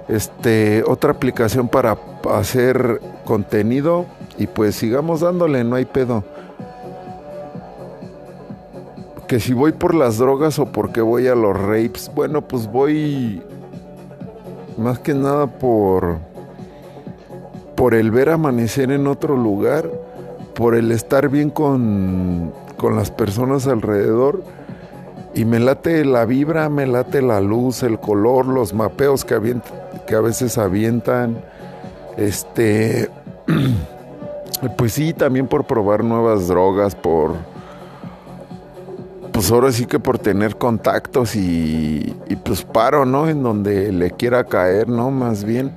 este 0.09 0.85
otra 0.87 1.13
aplicación 1.13 1.69
para 1.69 1.97
hacer 2.31 3.01
contenido 3.25 4.05
y 4.37 4.47
pues 4.47 4.75
sigamos 4.75 5.21
dándole, 5.21 5.65
no 5.65 5.77
hay 5.77 5.87
pedo 5.87 6.23
que 9.31 9.39
si 9.39 9.53
voy 9.53 9.71
por 9.71 9.95
las 9.95 10.19
drogas 10.19 10.59
o 10.59 10.73
porque 10.73 11.01
voy 11.01 11.29
a 11.29 11.37
los 11.37 11.57
rapes, 11.57 12.11
bueno, 12.13 12.43
pues 12.43 12.67
voy 12.67 13.41
más 14.77 14.99
que 14.99 15.15
nada 15.15 15.47
por 15.47 16.19
por 17.77 17.95
el 17.95 18.11
ver 18.11 18.31
amanecer 18.31 18.91
en 18.91 19.07
otro 19.07 19.37
lugar, 19.37 19.89
por 20.57 20.75
el 20.75 20.91
estar 20.91 21.29
bien 21.29 21.51
con 21.51 22.53
con 22.77 22.97
las 22.97 23.13
personas 23.13 23.69
alrededor 23.69 24.43
y 25.33 25.45
me 25.45 25.61
late 25.61 26.05
la 26.05 26.25
vibra, 26.25 26.69
me 26.69 26.89
late 26.89 27.23
la 27.23 27.41
luz, 27.41 27.85
el 27.85 28.01
color, 28.01 28.47
los 28.47 28.75
mapeos 28.75 29.25
que, 29.25 29.61
que 30.09 30.17
a 30.17 30.21
veces 30.21 30.59
avientan. 30.59 31.41
Este, 32.17 33.09
pues 34.77 34.93
sí, 34.93 35.13
también 35.13 35.47
por 35.47 35.67
probar 35.67 36.03
nuevas 36.03 36.49
drogas, 36.49 36.97
por 36.97 37.37
pues 39.51 39.57
ahora 39.57 39.73
sí 39.73 39.87
que 39.87 39.99
por 39.99 40.17
tener 40.17 40.59
contactos 40.59 41.35
y, 41.35 42.15
pues 42.45 42.63
paro, 42.63 43.05
¿no? 43.05 43.29
En 43.29 43.43
donde 43.43 43.91
le 43.91 44.13
quiera 44.13 44.45
caer, 44.45 44.89
¿no? 44.89 45.11
Más 45.11 45.43
bien. 45.43 45.73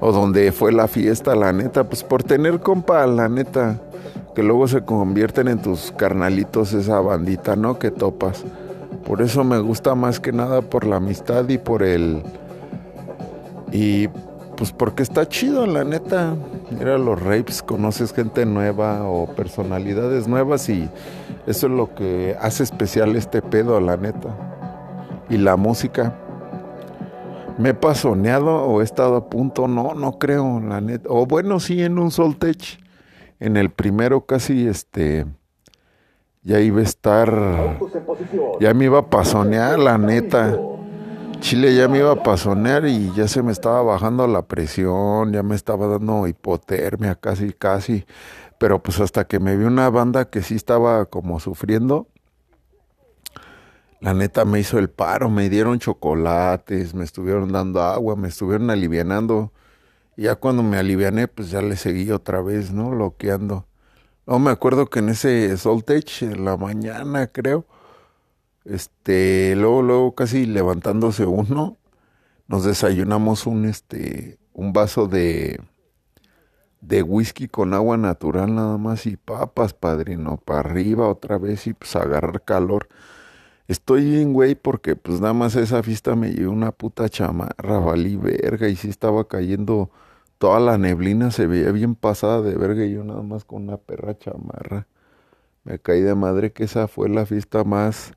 O 0.00 0.12
donde 0.12 0.52
fue 0.52 0.72
la 0.72 0.88
fiesta, 0.88 1.34
la 1.34 1.50
neta. 1.50 1.84
Pues 1.84 2.04
por 2.04 2.22
tener 2.22 2.60
compa, 2.60 3.06
la 3.06 3.30
neta. 3.30 3.80
Que 4.34 4.42
luego 4.42 4.68
se 4.68 4.84
convierten 4.84 5.48
en 5.48 5.62
tus 5.62 5.90
carnalitos 5.92 6.74
esa 6.74 7.00
bandita, 7.00 7.56
¿no? 7.56 7.78
Que 7.78 7.90
topas. 7.90 8.44
Por 9.06 9.22
eso 9.22 9.42
me 9.42 9.58
gusta 9.58 9.94
más 9.94 10.20
que 10.20 10.32
nada 10.32 10.60
por 10.60 10.84
la 10.84 10.96
amistad 10.96 11.48
y 11.48 11.56
por 11.56 11.82
el... 11.82 12.22
Y 13.72 14.08
pues 14.58 14.70
porque 14.70 15.02
está 15.02 15.26
chido, 15.26 15.64
la 15.64 15.82
neta. 15.82 16.34
Mira 16.78 16.98
los 16.98 17.22
rapes, 17.22 17.62
conoces 17.62 18.12
gente 18.12 18.44
nueva 18.44 19.08
o 19.08 19.28
personalidades 19.28 20.28
nuevas 20.28 20.68
y 20.68 20.90
eso 21.46 21.66
es 21.66 21.72
lo 21.72 21.94
que 21.94 22.36
hace 22.40 22.62
especial 22.62 23.16
este 23.16 23.42
pedo, 23.42 23.80
la 23.80 23.96
neta. 23.96 24.36
Y 25.28 25.38
la 25.38 25.56
música. 25.56 26.18
¿Me 27.58 27.70
he 27.70 27.74
pasoneado 27.74 28.64
o 28.64 28.80
he 28.80 28.84
estado 28.84 29.16
a 29.16 29.28
punto? 29.28 29.68
No, 29.68 29.94
no 29.94 30.18
creo, 30.18 30.60
la 30.60 30.80
neta. 30.80 31.08
O 31.08 31.26
bueno, 31.26 31.60
sí, 31.60 31.82
en 31.82 31.98
un 31.98 32.10
Soltech. 32.10 32.80
En 33.40 33.56
el 33.56 33.70
primero 33.70 34.26
casi, 34.26 34.66
este... 34.66 35.26
Ya 36.42 36.60
iba 36.60 36.80
a 36.80 36.82
estar... 36.82 37.78
Ya 38.60 38.74
me 38.74 38.86
iba 38.86 38.98
a 38.98 39.10
pasonear, 39.10 39.78
la 39.78 39.96
neta. 39.96 40.58
Chile 41.40 41.74
ya 41.74 41.88
me 41.88 41.98
iba 41.98 42.12
a 42.12 42.22
pasonear 42.22 42.86
y 42.86 43.12
ya 43.12 43.28
se 43.28 43.42
me 43.42 43.52
estaba 43.52 43.82
bajando 43.82 44.26
la 44.26 44.42
presión, 44.42 45.30
ya 45.30 45.42
me 45.42 45.54
estaba 45.54 45.86
dando 45.86 46.26
hipotermia 46.26 47.16
casi, 47.16 47.52
casi. 47.52 48.06
Pero 48.64 48.82
pues 48.82 48.98
hasta 48.98 49.26
que 49.26 49.40
me 49.40 49.58
vi 49.58 49.66
una 49.66 49.90
banda 49.90 50.30
que 50.30 50.40
sí 50.40 50.54
estaba 50.54 51.04
como 51.04 51.38
sufriendo, 51.38 52.08
la 54.00 54.14
neta 54.14 54.46
me 54.46 54.58
hizo 54.58 54.78
el 54.78 54.88
paro, 54.88 55.28
me 55.28 55.50
dieron 55.50 55.80
chocolates, 55.80 56.94
me 56.94 57.04
estuvieron 57.04 57.52
dando 57.52 57.82
agua, 57.82 58.16
me 58.16 58.28
estuvieron 58.28 58.70
alivianando. 58.70 59.52
Y 60.16 60.22
ya 60.22 60.36
cuando 60.36 60.62
me 60.62 60.78
aliviané, 60.78 61.28
pues 61.28 61.50
ya 61.50 61.60
le 61.60 61.76
seguí 61.76 62.10
otra 62.10 62.40
vez, 62.40 62.72
¿no? 62.72 62.94
Loqueando. 62.94 63.66
No, 64.26 64.38
me 64.38 64.50
acuerdo 64.50 64.86
que 64.88 65.00
en 65.00 65.10
ese 65.10 65.54
Soltech, 65.58 66.22
en 66.22 66.46
la 66.46 66.56
mañana 66.56 67.26
creo, 67.26 67.66
este, 68.64 69.56
luego, 69.56 69.82
luego 69.82 70.14
casi 70.14 70.46
levantándose 70.46 71.26
uno, 71.26 71.76
nos 72.48 72.64
desayunamos 72.64 73.46
un, 73.46 73.66
este, 73.66 74.38
un 74.54 74.72
vaso 74.72 75.06
de, 75.06 75.60
de 76.86 77.02
whisky 77.02 77.48
con 77.48 77.74
agua 77.74 77.96
natural 77.96 78.54
nada 78.54 78.76
más 78.76 79.06
y 79.06 79.16
papas, 79.16 79.72
padrino, 79.72 80.36
para 80.36 80.60
arriba 80.60 81.08
otra 81.08 81.38
vez 81.38 81.66
y 81.66 81.72
pues 81.72 81.96
agarrar 81.96 82.42
calor. 82.42 82.88
Estoy 83.68 84.04
bien, 84.04 84.32
güey, 84.34 84.54
porque 84.54 84.94
pues 84.94 85.20
nada 85.20 85.32
más 85.32 85.56
esa 85.56 85.82
fiesta 85.82 86.14
me 86.16 86.32
llevó 86.32 86.52
una 86.52 86.72
puta 86.72 87.08
chamarra, 87.08 87.78
valí 87.78 88.16
verga, 88.16 88.68
y 88.68 88.76
si 88.76 88.90
estaba 88.90 89.26
cayendo 89.26 89.90
toda 90.38 90.60
la 90.60 90.76
neblina, 90.76 91.30
se 91.30 91.46
veía 91.46 91.72
bien 91.72 91.94
pasada 91.94 92.42
de 92.42 92.54
verga, 92.56 92.84
y 92.84 92.92
yo 92.92 93.04
nada 93.04 93.22
más 93.22 93.44
con 93.44 93.62
una 93.62 93.78
perra 93.78 94.18
chamarra. 94.18 94.86
Me 95.64 95.78
caí 95.78 96.02
de 96.02 96.14
madre 96.14 96.52
que 96.52 96.64
esa 96.64 96.88
fue 96.88 97.08
la 97.08 97.24
fiesta 97.24 97.64
más 97.64 98.12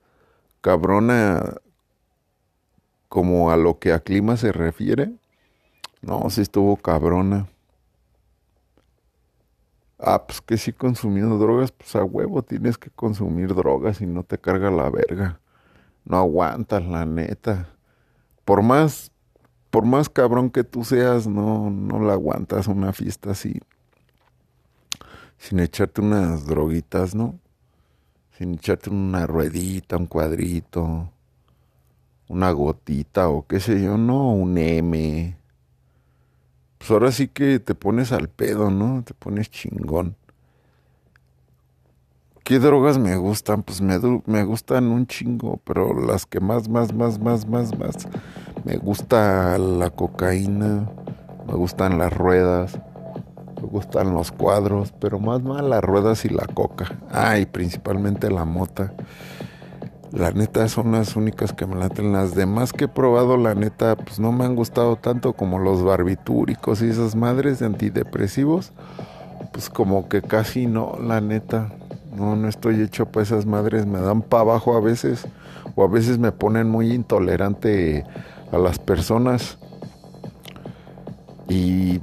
cabrona 0.59 1.61
como 3.07 3.51
a 3.51 3.55
lo 3.55 3.79
que 3.79 3.93
a 3.93 3.99
clima 4.01 4.35
se 4.35 4.51
refiere. 4.51 5.13
No, 6.01 6.29
si 6.29 6.41
estuvo 6.41 6.75
cabrona. 6.75 7.47
Ah, 9.99 10.25
pues 10.25 10.41
que 10.41 10.57
si 10.57 10.73
consumiendo 10.73 11.37
drogas, 11.37 11.71
pues 11.71 11.95
a 11.95 12.03
huevo 12.03 12.43
tienes 12.43 12.77
que 12.77 12.89
consumir 12.91 13.55
drogas 13.55 14.01
y 14.01 14.05
no 14.05 14.23
te 14.23 14.37
carga 14.37 14.69
la 14.69 14.89
verga. 14.89 15.39
No 16.05 16.17
aguantas, 16.17 16.85
la 16.85 17.05
neta. 17.05 17.69
Por 18.45 18.61
más, 18.61 19.11
por 19.71 19.85
más 19.85 20.09
cabrón 20.09 20.51
que 20.51 20.63
tú 20.63 20.83
seas, 20.83 21.27
no, 21.27 21.69
no 21.69 21.99
la 21.99 22.13
aguantas 22.13 22.67
una 22.67 22.93
fiesta 22.93 23.31
así. 23.31 23.59
Sin 25.37 25.59
echarte 25.59 26.01
unas 26.01 26.45
droguitas, 26.45 27.15
¿no? 27.15 27.39
sin 28.37 28.53
echarte 28.53 28.91
una 28.91 29.25
ruedita, 29.25 29.97
un 29.97 30.05
cuadrito, 30.05 31.11
una 32.27 32.51
gotita 32.51 33.29
o 33.29 33.47
qué 33.47 33.59
sé 33.59 33.81
yo, 33.81 33.97
no, 33.97 34.31
un 34.31 34.57
M. 34.57 35.35
Pues 36.87 36.93
ahora 36.93 37.11
sí 37.11 37.27
que 37.27 37.59
te 37.59 37.75
pones 37.75 38.13
al 38.13 38.29
pedo, 38.29 38.71
¿no? 38.71 39.03
Te 39.03 39.13
pones 39.13 39.51
chingón. 39.51 40.15
¿Qué 42.45 42.59
drogas 42.59 42.97
me 42.97 43.17
gustan? 43.17 43.61
Pues 43.61 43.81
me, 43.81 43.99
me 44.25 44.45
gustan 44.45 44.85
un 44.85 45.05
chingo, 45.05 45.59
pero 45.65 45.93
las 45.93 46.25
que 46.25 46.39
más, 46.39 46.69
más, 46.69 46.93
más, 46.93 47.19
más, 47.19 47.45
más, 47.45 47.77
más. 47.77 48.07
Me 48.63 48.77
gusta 48.77 49.57
la 49.57 49.89
cocaína, 49.89 50.89
me 51.45 51.55
gustan 51.55 51.97
las 51.97 52.13
ruedas, 52.13 52.79
me 53.61 53.67
gustan 53.67 54.13
los 54.13 54.31
cuadros, 54.31 54.93
pero 54.97 55.19
más 55.19 55.41
mal 55.41 55.69
las 55.69 55.83
ruedas 55.83 56.23
y 56.23 56.29
la 56.29 56.45
coca. 56.45 56.97
Ah, 57.11 57.37
y 57.37 57.45
principalmente 57.45 58.31
la 58.31 58.45
mota. 58.45 58.93
La 60.11 60.31
neta 60.31 60.67
son 60.69 60.93
las 60.93 61.15
únicas 61.15 61.51
que 61.51 61.65
me 61.65 61.75
laten. 61.75 62.13
Las 62.13 62.33
demás 62.33 62.71
que 62.71 62.85
he 62.85 62.87
probado, 62.87 63.35
la 63.37 63.55
neta, 63.55 63.95
pues 63.97 64.19
no 64.19 64.31
me 64.31 64.45
han 64.45 64.55
gustado 64.55 64.95
tanto 64.95 65.33
como 65.33 65.59
los 65.59 65.83
barbitúricos 65.83 66.81
y 66.81 66.89
esas 66.89 67.15
madres 67.15 67.59
de 67.59 67.65
antidepresivos. 67.65 68.71
Pues 69.51 69.69
como 69.69 70.07
que 70.07 70.21
casi 70.21 70.65
no, 70.65 70.97
la 71.01 71.19
neta. 71.19 71.69
No, 72.15 72.35
no 72.35 72.47
estoy 72.47 72.81
hecho 72.81 73.07
para 73.07 73.23
esas 73.23 73.45
madres. 73.45 73.85
Me 73.85 73.99
dan 73.99 74.21
para 74.21 74.41
abajo 74.41 74.75
a 74.77 74.79
veces. 74.79 75.27
O 75.75 75.83
a 75.83 75.87
veces 75.87 76.17
me 76.17 76.31
ponen 76.31 76.69
muy 76.69 76.93
intolerante 76.93 78.05
a 78.51 78.57
las 78.57 78.79
personas. 78.79 79.57
Y 81.49 82.01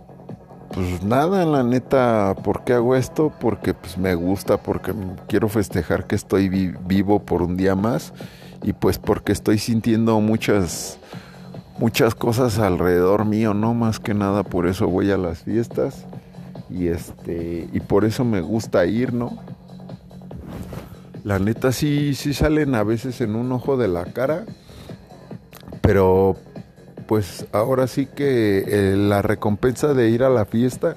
pues 0.74 1.04
nada, 1.04 1.46
la 1.46 1.62
neta, 1.62 2.34
¿por 2.42 2.64
qué 2.64 2.72
hago 2.72 2.96
esto? 2.96 3.32
Porque 3.40 3.74
pues 3.74 3.96
me 3.96 4.16
gusta, 4.16 4.56
porque 4.56 4.92
quiero 5.28 5.48
festejar 5.48 6.06
que 6.08 6.16
estoy 6.16 6.48
vivo 6.48 7.20
por 7.20 7.42
un 7.42 7.56
día 7.56 7.76
más 7.76 8.12
y 8.62 8.72
pues 8.72 8.98
porque 8.98 9.30
estoy 9.30 9.58
sintiendo 9.58 10.20
muchas 10.20 10.98
muchas 11.78 12.14
cosas 12.14 12.58
alrededor 12.58 13.24
mío, 13.24 13.54
no 13.54 13.74
más 13.74 14.00
que 14.00 14.14
nada 14.14 14.42
por 14.42 14.66
eso 14.66 14.88
voy 14.88 15.10
a 15.10 15.16
las 15.16 15.44
fiestas 15.44 16.06
y 16.68 16.88
este 16.88 17.68
y 17.72 17.80
por 17.80 18.04
eso 18.04 18.24
me 18.24 18.40
gusta 18.40 18.84
ir, 18.84 19.12
¿no? 19.12 19.38
La 21.22 21.38
neta 21.38 21.70
sí 21.70 22.14
sí 22.14 22.34
salen 22.34 22.74
a 22.74 22.82
veces 22.82 23.20
en 23.20 23.36
un 23.36 23.52
ojo 23.52 23.76
de 23.76 23.86
la 23.86 24.06
cara, 24.06 24.44
pero 25.82 26.36
pues 27.06 27.46
ahora 27.52 27.86
sí 27.86 28.06
que 28.06 28.64
eh, 28.66 28.96
la 28.96 29.22
recompensa 29.22 29.94
de 29.94 30.10
ir 30.10 30.22
a 30.22 30.30
la 30.30 30.44
fiesta, 30.44 30.96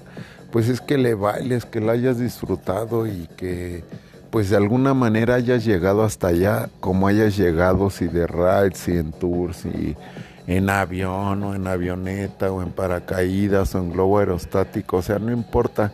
pues 0.51 0.69
es 0.69 0.81
que 0.81 0.97
le 0.97 1.13
bailes, 1.13 1.65
que 1.65 1.81
la 1.81 1.93
hayas 1.93 2.19
disfrutado 2.19 3.07
y 3.07 3.27
que 3.37 3.83
pues 4.29 4.49
de 4.49 4.57
alguna 4.57 4.93
manera 4.93 5.35
hayas 5.35 5.65
llegado 5.65 6.03
hasta 6.03 6.27
allá, 6.27 6.69
como 6.79 7.07
hayas 7.07 7.37
llegado, 7.37 7.89
si 7.89 8.07
de 8.07 8.27
rides, 8.27 8.77
si 8.77 8.91
en 8.91 9.11
tours, 9.11 9.57
si 9.57 9.95
en 10.47 10.69
avión 10.69 11.43
o 11.43 11.55
en 11.55 11.67
avioneta 11.67 12.51
o 12.51 12.61
en 12.61 12.71
paracaídas 12.71 13.75
o 13.75 13.79
en 13.79 13.91
globo 13.91 14.19
aerostático, 14.19 14.97
o 14.97 15.01
sea, 15.01 15.19
no 15.19 15.31
importa. 15.31 15.91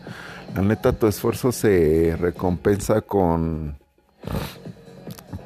La 0.54 0.62
neta, 0.62 0.92
tu 0.92 1.08
esfuerzo 1.08 1.50
se 1.50 2.16
recompensa 2.18 3.00
con 3.00 3.76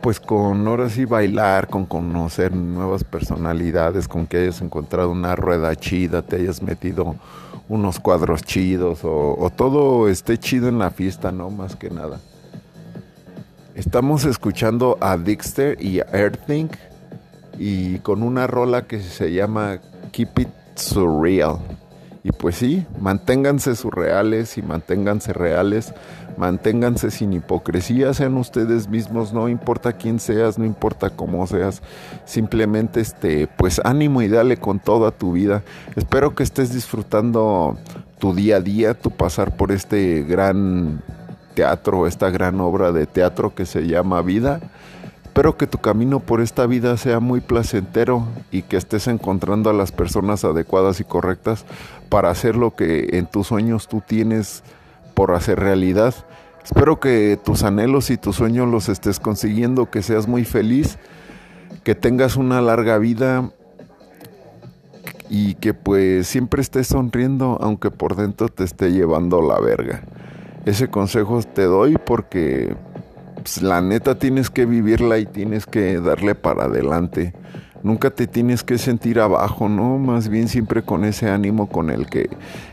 pues 0.00 0.21
con 0.21 0.67
ahora 0.67 0.88
sí 0.88 1.05
bailar, 1.05 1.69
con 1.69 1.87
conocer 1.87 2.55
nuevas 2.55 3.05
personalidades, 3.05 4.09
con 4.09 4.26
que 4.26 4.38
hayas 4.38 4.61
encontrado 4.61 5.11
una 5.11 5.37
rueda 5.37 5.75
chida, 5.76 6.23
te 6.23 6.37
hayas 6.37 6.62
metido 6.62 7.17
unos 7.69 8.00
cuadros 8.00 8.43
chidos 8.43 9.00
o, 9.02 9.50
todo 9.55 10.09
esté 10.09 10.38
chido 10.38 10.69
en 10.69 10.78
la 10.78 10.90
fiesta, 10.90 11.33
¿no? 11.33 11.50
Más 11.50 11.76
que 11.76 11.90
nada. 11.90 12.21
Estamos 13.75 14.25
escuchando 14.25 14.99
a 15.00 15.17
Dixter 15.17 15.83
y 15.83 16.00
a 16.00 16.07
Earthing 16.12 16.69
y 17.59 17.99
con 17.99 18.23
una 18.23 18.47
rola 18.47 18.87
que 18.87 19.00
se 19.00 19.33
llama 19.33 19.78
Keep 20.12 20.38
It 20.38 20.49
Surreal. 20.75 21.59
Y 22.25 22.33
pues 22.33 22.57
sí, 22.57 22.85
manténganse 23.01 23.77
surreales 23.77 24.59
y 24.59 24.63
manténganse 24.63 25.33
reales, 25.33 25.95
manténganse 26.37 27.11
sin 27.11 27.33
hipocresía, 27.33 28.13
sean 28.13 28.37
ustedes 28.37 28.89
mismos, 28.89 29.33
no 29.33 29.49
importa 29.49 29.93
quién 29.93 30.19
seas, 30.19 30.59
no 30.59 30.65
importa 30.65 31.11
cómo 31.11 31.47
seas, 31.47 31.81
simplemente 32.25 33.01
este, 33.01 33.47
pues 33.47 33.81
ánimo 33.85 34.21
y 34.23 34.29
dale 34.29 34.57
con 34.57 34.81
toda 34.81 35.13
tu 35.13 35.33
vida. 35.33 35.63
Espero 35.95 36.35
que 36.35 36.43
estés 36.43 36.73
disfrutando 36.73 37.79
tu 38.19 38.35
día 38.35 38.57
a 38.57 38.61
día, 38.61 38.95
tu 38.95 39.11
pasar 39.11 39.57
por 39.57 39.71
este 39.71 40.23
gran 40.23 41.03
teatro, 41.55 42.07
esta 42.07 42.31
gran 42.31 42.61
obra 42.61 42.93
de 42.93 43.07
teatro 43.07 43.55
que 43.55 43.67
se 43.67 43.87
llama 43.87 44.23
vida. 44.23 44.61
Espero 45.28 45.58
que 45.58 45.66
tu 45.66 45.76
camino 45.76 46.20
por 46.20 46.40
esta 46.40 46.66
vida 46.66 46.97
sea 46.97 47.20
muy 47.20 47.40
placentero 47.40 48.26
y 48.50 48.62
que 48.62 48.78
estés 48.78 49.06
encontrando 49.08 49.68
a 49.68 49.75
las 49.75 49.92
personas 49.92 50.42
adecuadas 50.42 51.00
y 51.00 51.04
correctas 51.04 51.66
para 52.08 52.30
hacer 52.30 52.56
lo 52.56 52.75
que 52.75 53.11
en 53.12 53.26
tus 53.26 53.49
sueños 53.49 53.88
tú 53.88 54.02
tienes 54.04 54.64
por 55.12 55.32
hacer 55.32 55.61
realidad. 55.61 56.14
Espero 56.64 56.99
que 56.99 57.38
tus 57.44 57.62
anhelos 57.62 58.08
y 58.11 58.16
tus 58.16 58.37
sueños 58.37 58.68
los 58.68 58.88
estés 58.88 59.20
consiguiendo, 59.20 59.90
que 59.90 60.02
seas 60.02 60.26
muy 60.26 60.44
feliz, 60.47 60.99
que 61.85 61.94
tengas 61.94 62.37
una 62.37 62.62
larga 62.62 62.97
vida 62.97 63.50
y 65.28 65.54
que 65.56 65.75
pues 65.75 66.26
siempre 66.26 66.62
estés 66.62 66.87
sonriendo 66.88 67.58
aunque 67.61 67.90
por 67.90 68.16
dentro 68.16 68.49
te 68.49 68.64
esté 68.64 68.92
llevando 68.92 69.42
la 69.42 69.61
verga. 69.61 70.02
Ese 70.64 70.88
consejo 70.88 71.42
te 71.42 71.64
doy 71.64 71.97
porque 71.99 72.75
pues, 73.42 73.62
la 73.62 73.80
neta 73.80 74.18
tienes 74.18 74.50
que 74.50 74.66
vivirla 74.66 75.18
y 75.18 75.26
tienes 75.26 75.66
que 75.66 76.00
darle 76.00 76.35
para 76.35 76.64
adelante. 76.64 77.35
Nunca 77.83 78.11
te 78.11 78.26
tienes 78.26 78.64
que 78.64 78.76
sentir 78.76 79.21
abajo, 79.21 79.68
¿no? 79.68 79.99
Más 79.99 80.28
bien 80.28 80.49
siempre 80.49 80.83
con 80.83 81.04
ese 81.04 81.30
ánimo 81.30 81.68
con 81.68 81.90
el 81.90 82.07
que 82.07 82.28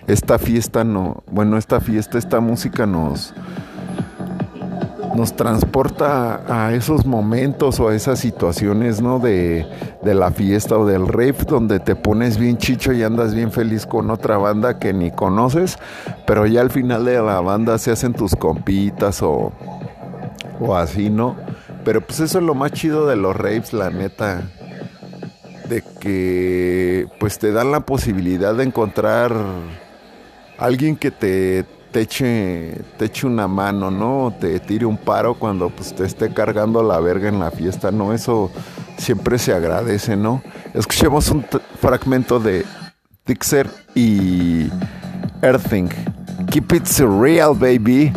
esta 0.07 0.39
fiesta 0.39 0.84
no, 0.84 1.24
bueno, 1.31 1.57
esta 1.57 1.79
fiesta, 1.79 2.17
esta 2.17 2.39
música 2.39 2.86
nos 2.86 3.34
nos 5.15 5.34
transporta 5.34 6.41
a 6.50 6.74
esos 6.74 7.05
momentos 7.05 7.79
o 7.79 7.88
a 7.88 7.95
esas 7.95 8.19
situaciones, 8.19 9.01
¿no? 9.01 9.19
De, 9.19 9.65
de 10.03 10.13
la 10.13 10.31
fiesta 10.31 10.77
o 10.77 10.86
del 10.86 11.07
rave 11.07 11.38
donde 11.48 11.79
te 11.79 11.95
pones 11.95 12.38
bien 12.38 12.57
chicho 12.57 12.91
y 12.91 13.01
andas 13.01 13.34
bien 13.34 13.51
feliz 13.51 13.86
con 13.86 14.10
otra 14.10 14.38
banda 14.38 14.77
que 14.77 14.91
ni 14.91 15.12
conoces, 15.12 15.77
pero 16.27 16.45
ya 16.45 16.60
al 16.60 16.69
final 16.69 17.05
de 17.05 17.22
la 17.22 17.39
banda 17.39 17.77
se 17.77 17.91
hacen 17.91 18.13
tus 18.13 18.36
compitas 18.36 19.22
o, 19.22 19.53
o 20.59 20.75
así, 20.75 21.09
¿no? 21.09 21.35
Pero 21.83 22.01
pues 22.01 22.19
eso 22.19 22.39
es 22.39 22.43
lo 22.43 22.55
más 22.55 22.71
chido 22.71 23.07
de 23.07 23.15
los 23.15 23.35
raves, 23.35 23.74
la 23.74 23.89
neta. 23.89 24.43
De 25.69 25.83
que 26.00 27.07
pues 27.19 27.39
te 27.39 27.51
dan 27.51 27.71
la 27.71 27.79
posibilidad 27.79 28.53
de 28.53 28.63
encontrar 28.63 29.33
alguien 30.57 30.95
que 30.95 31.09
te, 31.12 31.65
te 31.91 32.01
eche 32.01 33.25
una 33.25 33.47
mano, 33.47 33.89
¿no? 33.89 34.33
Te 34.39 34.59
tire 34.59 34.85
un 34.85 34.97
paro 34.97 35.33
cuando 35.33 35.69
pues 35.69 35.95
te 35.95 36.05
esté 36.05 36.33
cargando 36.33 36.83
la 36.83 37.00
verga 37.00 37.29
en 37.29 37.39
la 37.39 37.51
fiesta, 37.51 37.91
¿no? 37.91 38.13
Eso 38.13 38.51
siempre 38.97 39.39
se 39.39 39.53
agradece, 39.53 40.15
¿no? 40.15 40.43
Escuchemos 40.74 41.29
un 41.29 41.46
fragmento 41.79 42.39
de 42.39 42.65
Dixer 43.25 43.70
y 43.96 44.70
Earthing. 45.41 45.89
Keep 46.51 46.74
it 46.74 46.85
surreal, 46.85 47.55
baby. 47.55 48.11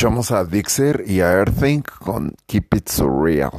Escuchamos 0.00 0.30
a 0.32 0.46
Dixer 0.46 1.04
y 1.06 1.20
a 1.20 1.30
Earthing 1.30 1.82
con 1.82 2.34
Keep 2.46 2.74
It 2.74 2.88
Surreal. 2.88 3.50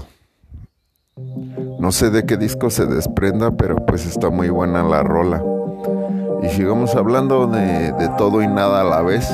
No 1.79 1.91
sé 1.91 2.09
de 2.09 2.25
qué 2.25 2.35
disco 2.35 2.71
se 2.71 2.87
desprenda, 2.87 3.51
pero 3.51 3.75
pues 3.85 4.07
está 4.07 4.31
muy 4.31 4.49
buena 4.49 4.81
la 4.81 5.03
rola. 5.03 5.43
y 6.41 6.49
sigamos 6.49 6.95
hablando 6.95 7.45
de, 7.45 7.91
de 7.91 8.09
todo 8.17 8.41
y 8.41 8.47
nada 8.47 8.81
a 8.81 8.83
la 8.83 9.03
vez. 9.03 9.29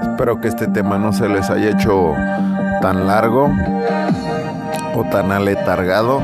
Espero 0.00 0.40
que 0.40 0.48
este 0.48 0.68
tema 0.68 0.96
no 0.96 1.12
se 1.12 1.28
les 1.28 1.50
haya 1.50 1.72
hecho 1.72 2.14
tan 2.80 3.06
largo 3.06 3.50
o 4.96 5.04
tan 5.10 5.32
aletargado. 5.32 6.22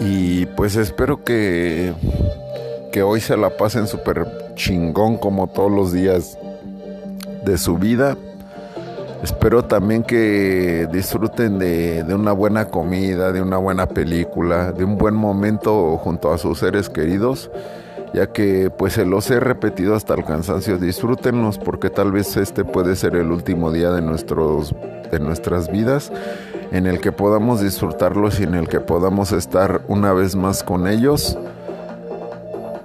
Y 0.00 0.46
pues 0.46 0.76
espero 0.76 1.24
que, 1.24 1.92
que 2.90 3.02
hoy 3.02 3.20
se 3.20 3.36
la 3.36 3.50
pasen 3.50 3.86
súper 3.86 4.54
chingón 4.54 5.18
como 5.18 5.46
todos 5.48 5.70
los 5.70 5.92
días 5.92 6.38
de 7.50 7.58
su 7.58 7.76
vida. 7.76 8.16
Espero 9.22 9.64
también 9.64 10.02
que 10.02 10.88
disfruten 10.90 11.58
de, 11.58 12.04
de, 12.04 12.14
una 12.14 12.32
buena 12.32 12.66
comida, 12.66 13.32
de 13.32 13.42
una 13.42 13.58
buena 13.58 13.86
película, 13.86 14.72
de 14.72 14.84
un 14.84 14.96
buen 14.96 15.14
momento 15.14 15.98
junto 15.98 16.32
a 16.32 16.38
sus 16.38 16.60
seres 16.60 16.88
queridos, 16.88 17.50
ya 18.14 18.28
que 18.28 18.70
pues 18.70 18.94
se 18.94 19.04
los 19.04 19.30
he 19.30 19.40
repetido 19.40 19.94
hasta 19.94 20.14
el 20.14 20.24
cansancio. 20.24 20.78
Disfrútenlos 20.78 21.58
porque 21.58 21.90
tal 21.90 22.12
vez 22.12 22.36
este 22.36 22.64
puede 22.64 22.96
ser 22.96 23.14
el 23.14 23.30
último 23.30 23.70
día 23.70 23.90
de, 23.90 24.00
nuestros, 24.00 24.74
de 25.10 25.20
nuestras 25.20 25.70
vidas 25.70 26.10
en 26.72 26.86
el 26.86 27.00
que 27.00 27.12
podamos 27.12 27.60
disfrutarlos 27.60 28.40
y 28.40 28.44
en 28.44 28.54
el 28.54 28.68
que 28.68 28.80
podamos 28.80 29.32
estar 29.32 29.82
una 29.88 30.12
vez 30.12 30.36
más 30.36 30.62
con 30.62 30.86
ellos. 30.86 31.36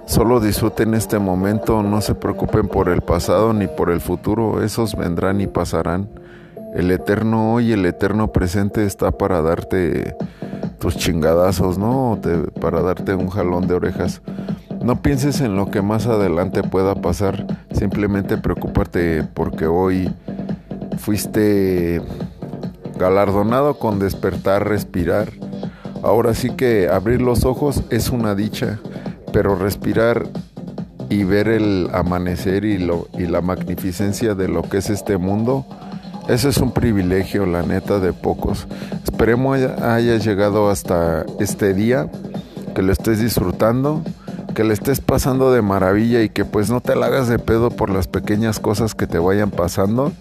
Solo 0.06 0.38
disfruten 0.38 0.94
este 0.94 1.18
momento, 1.18 1.82
no 1.82 2.00
se 2.00 2.14
preocupen 2.14 2.68
por 2.68 2.88
el 2.88 3.02
pasado 3.02 3.52
ni 3.52 3.66
por 3.66 3.90
el 3.90 4.00
futuro, 4.00 4.62
esos 4.62 4.94
vendrán 4.96 5.40
y 5.40 5.48
pasarán. 5.48 6.08
El 6.74 6.92
eterno 6.92 7.54
hoy, 7.54 7.72
el 7.72 7.84
eterno 7.84 8.32
presente 8.32 8.86
está 8.86 9.10
para 9.10 9.42
darte 9.42 10.16
tus 10.78 10.96
chingadazos, 10.96 11.76
¿no? 11.76 12.20
para 12.60 12.82
darte 12.82 13.14
un 13.14 13.28
jalón 13.28 13.66
de 13.66 13.74
orejas. 13.74 14.22
No 14.80 15.02
pienses 15.02 15.40
en 15.40 15.56
lo 15.56 15.70
que 15.72 15.82
más 15.82 16.06
adelante 16.06 16.62
pueda 16.62 16.94
pasar, 16.94 17.44
simplemente 17.72 18.38
preocúpate 18.38 19.24
porque 19.34 19.66
hoy 19.66 20.14
fuiste 20.98 22.00
galardonado 22.96 23.78
con 23.80 23.98
despertar, 23.98 24.68
respirar. 24.68 25.32
Ahora 26.02 26.34
sí 26.34 26.50
que 26.50 26.88
abrir 26.88 27.20
los 27.20 27.44
ojos 27.44 27.82
es 27.90 28.10
una 28.10 28.36
dicha, 28.36 28.78
pero 29.36 29.54
respirar 29.54 30.26
y 31.10 31.24
ver 31.24 31.48
el 31.48 31.90
amanecer 31.92 32.64
y, 32.64 32.78
lo, 32.78 33.06
y 33.18 33.26
la 33.26 33.42
magnificencia 33.42 34.34
de 34.34 34.48
lo 34.48 34.62
que 34.62 34.78
es 34.78 34.88
este 34.88 35.18
mundo, 35.18 35.66
eso 36.26 36.48
es 36.48 36.56
un 36.56 36.72
privilegio, 36.72 37.44
la 37.44 37.60
neta, 37.60 37.98
de 37.98 38.14
pocos. 38.14 38.66
Esperemos 39.04 39.58
hayas 39.60 40.24
llegado 40.24 40.70
hasta 40.70 41.26
este 41.38 41.74
día, 41.74 42.10
que 42.74 42.80
lo 42.80 42.92
estés 42.92 43.20
disfrutando, 43.20 44.02
que 44.54 44.64
le 44.64 44.72
estés 44.72 45.02
pasando 45.02 45.52
de 45.52 45.60
maravilla 45.60 46.22
y 46.22 46.30
que 46.30 46.46
pues 46.46 46.70
no 46.70 46.80
te 46.80 46.96
la 46.96 47.04
hagas 47.04 47.28
de 47.28 47.38
pedo 47.38 47.68
por 47.68 47.90
las 47.90 48.08
pequeñas 48.08 48.58
cosas 48.58 48.94
que 48.94 49.06
te 49.06 49.18
vayan 49.18 49.50
pasando 49.50 50.12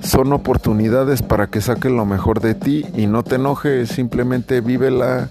son 0.00 0.32
oportunidades 0.32 1.22
para 1.22 1.48
que 1.48 1.60
saques 1.60 1.90
lo 1.90 2.06
mejor 2.06 2.40
de 2.40 2.54
ti 2.54 2.86
y 2.96 3.06
no 3.06 3.24
te 3.24 3.34
enojes, 3.34 3.90
simplemente 3.90 4.60
vívela 4.60 5.28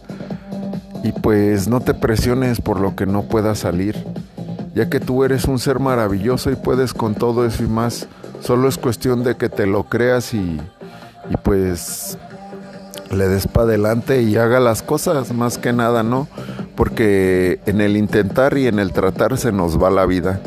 y 1.04 1.12
pues 1.12 1.68
no 1.68 1.80
te 1.80 1.94
presiones 1.94 2.62
por 2.62 2.80
lo 2.80 2.96
que 2.96 3.06
no 3.06 3.24
pueda 3.24 3.56
salir, 3.56 3.96
ya 4.76 4.90
que 4.90 5.00
tú 5.00 5.24
eres 5.24 5.46
un 5.46 5.60
ser 5.60 5.80
maravilloso 5.80 6.52
y 6.52 6.56
puedes 6.56 6.94
con 6.94 7.16
todo 7.16 7.46
eso 7.46 7.64
y 7.64 7.68
más, 7.68 8.08
solo 8.42 8.68
es 8.68 8.78
cuestión 8.78 9.24
de 9.24 9.36
que 9.36 9.50
te 9.50 9.66
lo 9.66 9.84
creas 9.84 10.34
y, 10.34 10.60
y 11.30 11.38
pues 11.44 12.18
le 13.12 13.28
des 13.28 13.48
para 13.48 13.68
adelante 13.68 14.22
y 14.22 14.38
haga 14.38 14.60
las 14.60 14.84
cosas, 14.84 15.34
más 15.34 15.58
que 15.58 15.74
nada, 15.74 16.04
¿no? 16.04 16.28
Porque 16.76 17.60
en 17.66 17.82
el 17.82 17.98
intentar 17.98 18.58
y 18.58 18.68
en 18.68 18.80
el 18.80 18.92
tratar 18.92 19.38
se 19.38 19.52
nos 19.52 19.82
va 19.82 19.90
la 19.90 20.06
vida. 20.06 20.40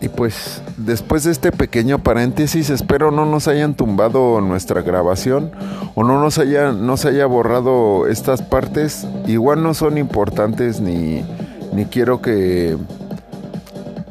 Y 0.00 0.08
pues 0.08 0.62
después 0.78 1.24
de 1.24 1.32
este 1.32 1.52
pequeño 1.52 1.98
paréntesis, 1.98 2.70
espero 2.70 3.10
no 3.10 3.26
nos 3.26 3.48
hayan 3.48 3.74
tumbado 3.74 4.40
nuestra 4.40 4.82
grabación 4.82 5.50
o 5.94 6.04
no 6.04 6.20
nos 6.20 6.38
haya, 6.38 6.72
no 6.72 6.96
se 6.96 7.08
haya 7.08 7.26
borrado 7.26 8.06
estas 8.06 8.42
partes. 8.42 9.06
Igual 9.26 9.62
no 9.62 9.74
son 9.74 9.98
importantes 9.98 10.80
ni, 10.80 11.24
ni 11.72 11.84
quiero 11.86 12.22
que... 12.22 12.76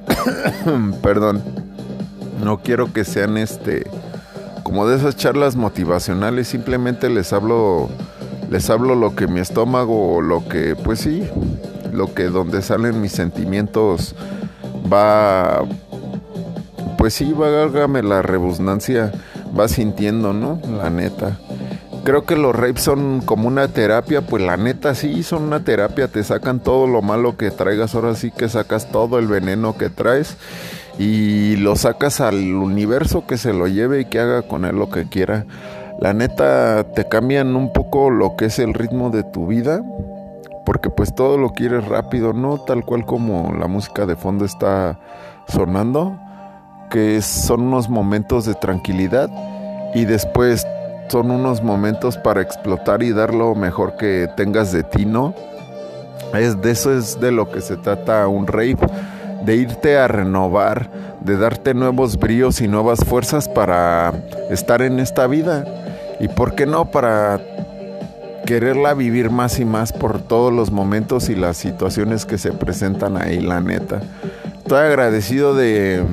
Perdón. 1.01 1.41
No 2.43 2.59
quiero 2.59 2.93
que 2.93 3.03
sean 3.03 3.37
este... 3.37 3.87
Como 4.63 4.85
de 4.85 4.97
esas 4.97 5.15
charlas 5.15 5.55
motivacionales, 5.55 6.49
simplemente 6.49 7.09
les 7.09 7.31
hablo 7.31 7.89
les 8.49 8.69
hablo 8.69 8.95
lo 8.95 9.15
que 9.15 9.27
mi 9.27 9.39
estómago 9.39 10.15
o 10.15 10.21
lo 10.21 10.47
que 10.47 10.75
pues 10.75 10.99
sí, 10.99 11.27
lo 11.91 12.13
que 12.13 12.25
donde 12.25 12.61
salen 12.61 13.01
mis 13.01 13.11
sentimientos 13.11 14.15
va, 14.91 15.63
pues 16.97 17.13
sí, 17.13 17.33
válgame 17.33 18.03
la 18.03 18.21
rebusnancia, 18.21 19.11
va 19.57 19.67
sintiendo, 19.67 20.33
¿no? 20.33 20.59
La 20.77 20.89
neta. 20.89 21.37
Creo 22.03 22.25
que 22.25 22.35
los 22.35 22.55
rapes 22.55 22.83
son 22.83 23.21
como 23.21 23.47
una 23.47 23.67
terapia, 23.67 24.21
pues 24.21 24.41
la 24.41 24.57
neta 24.57 24.95
sí, 24.95 25.23
son 25.23 25.43
una 25.43 25.63
terapia, 25.63 26.07
te 26.07 26.23
sacan 26.23 26.61
todo 26.61 26.87
lo 26.87 27.01
malo 27.01 27.35
que 27.35 27.51
traigas, 27.51 27.95
ahora 27.95 28.15
sí 28.15 28.31
que 28.31 28.47
sacas 28.47 28.89
todo 28.89 29.19
el 29.19 29.27
veneno 29.27 29.77
que 29.77 29.89
traes 29.89 30.37
y 30.97 31.57
lo 31.57 31.75
sacas 31.75 32.21
al 32.21 32.55
universo 32.55 33.27
que 33.27 33.37
se 33.37 33.53
lo 33.53 33.67
lleve 33.67 34.01
y 34.01 34.05
que 34.05 34.19
haga 34.19 34.41
con 34.41 34.65
él 34.65 34.77
lo 34.77 34.89
que 34.89 35.09
quiera. 35.09 35.45
La 35.99 36.13
neta 36.13 36.85
te 36.93 37.07
cambian 37.07 37.55
un 37.55 37.73
poco 37.73 38.09
lo 38.09 38.35
que 38.37 38.45
es 38.45 38.59
el 38.59 38.73
ritmo 38.73 39.09
de 39.09 39.23
tu 39.23 39.47
vida 39.47 39.81
porque 40.67 40.89
pues 40.89 41.15
todo 41.15 41.37
lo 41.37 41.51
quieres 41.51 41.87
rápido, 41.87 42.33
no 42.33 42.59
tal 42.59 42.83
cual 42.83 43.05
como 43.05 43.53
la 43.57 43.67
música 43.67 44.05
de 44.05 44.17
fondo 44.17 44.43
está 44.43 44.99
sonando, 45.47 46.19
que 46.89 47.21
son 47.21 47.61
unos 47.61 47.89
momentos 47.89 48.45
de 48.45 48.55
tranquilidad 48.55 49.29
y 49.93 50.05
después 50.05 50.65
son 51.09 51.31
unos 51.31 51.63
momentos 51.63 52.17
para 52.17 52.41
explotar 52.41 53.03
y 53.03 53.11
dar 53.11 53.33
lo 53.33 53.55
mejor 53.55 53.95
que 53.97 54.29
tengas 54.35 54.71
de 54.71 54.83
ti, 54.83 55.05
¿no? 55.05 55.33
Es 56.33 56.61
de 56.61 56.71
eso 56.71 56.95
es 56.95 57.19
de 57.19 57.31
lo 57.31 57.49
que 57.49 57.61
se 57.61 57.77
trata 57.77 58.27
un 58.27 58.47
rave, 58.47 58.77
de 59.45 59.55
irte 59.55 59.97
a 59.97 60.07
renovar, 60.07 60.89
de 61.21 61.37
darte 61.37 61.73
nuevos 61.73 62.17
bríos 62.17 62.59
y 62.61 62.67
nuevas 62.67 62.99
fuerzas 63.05 63.47
para 63.47 64.13
estar 64.49 64.81
en 64.81 64.99
esta 64.99 65.27
vida. 65.27 65.65
Y 66.19 66.27
por 66.27 66.55
qué 66.55 66.65
no 66.65 66.85
para 66.91 67.39
quererla 68.45 68.93
vivir 68.93 69.29
más 69.29 69.59
y 69.59 69.65
más 69.65 69.93
por 69.93 70.21
todos 70.21 70.53
los 70.53 70.71
momentos 70.71 71.29
y 71.29 71.35
las 71.35 71.57
situaciones 71.57 72.25
que 72.25 72.37
se 72.37 72.51
presentan 72.51 73.17
ahí, 73.17 73.39
la 73.39 73.61
neta. 73.61 74.01
Estoy 74.57 74.79
agradecido 74.79 75.53
de, 75.53 76.03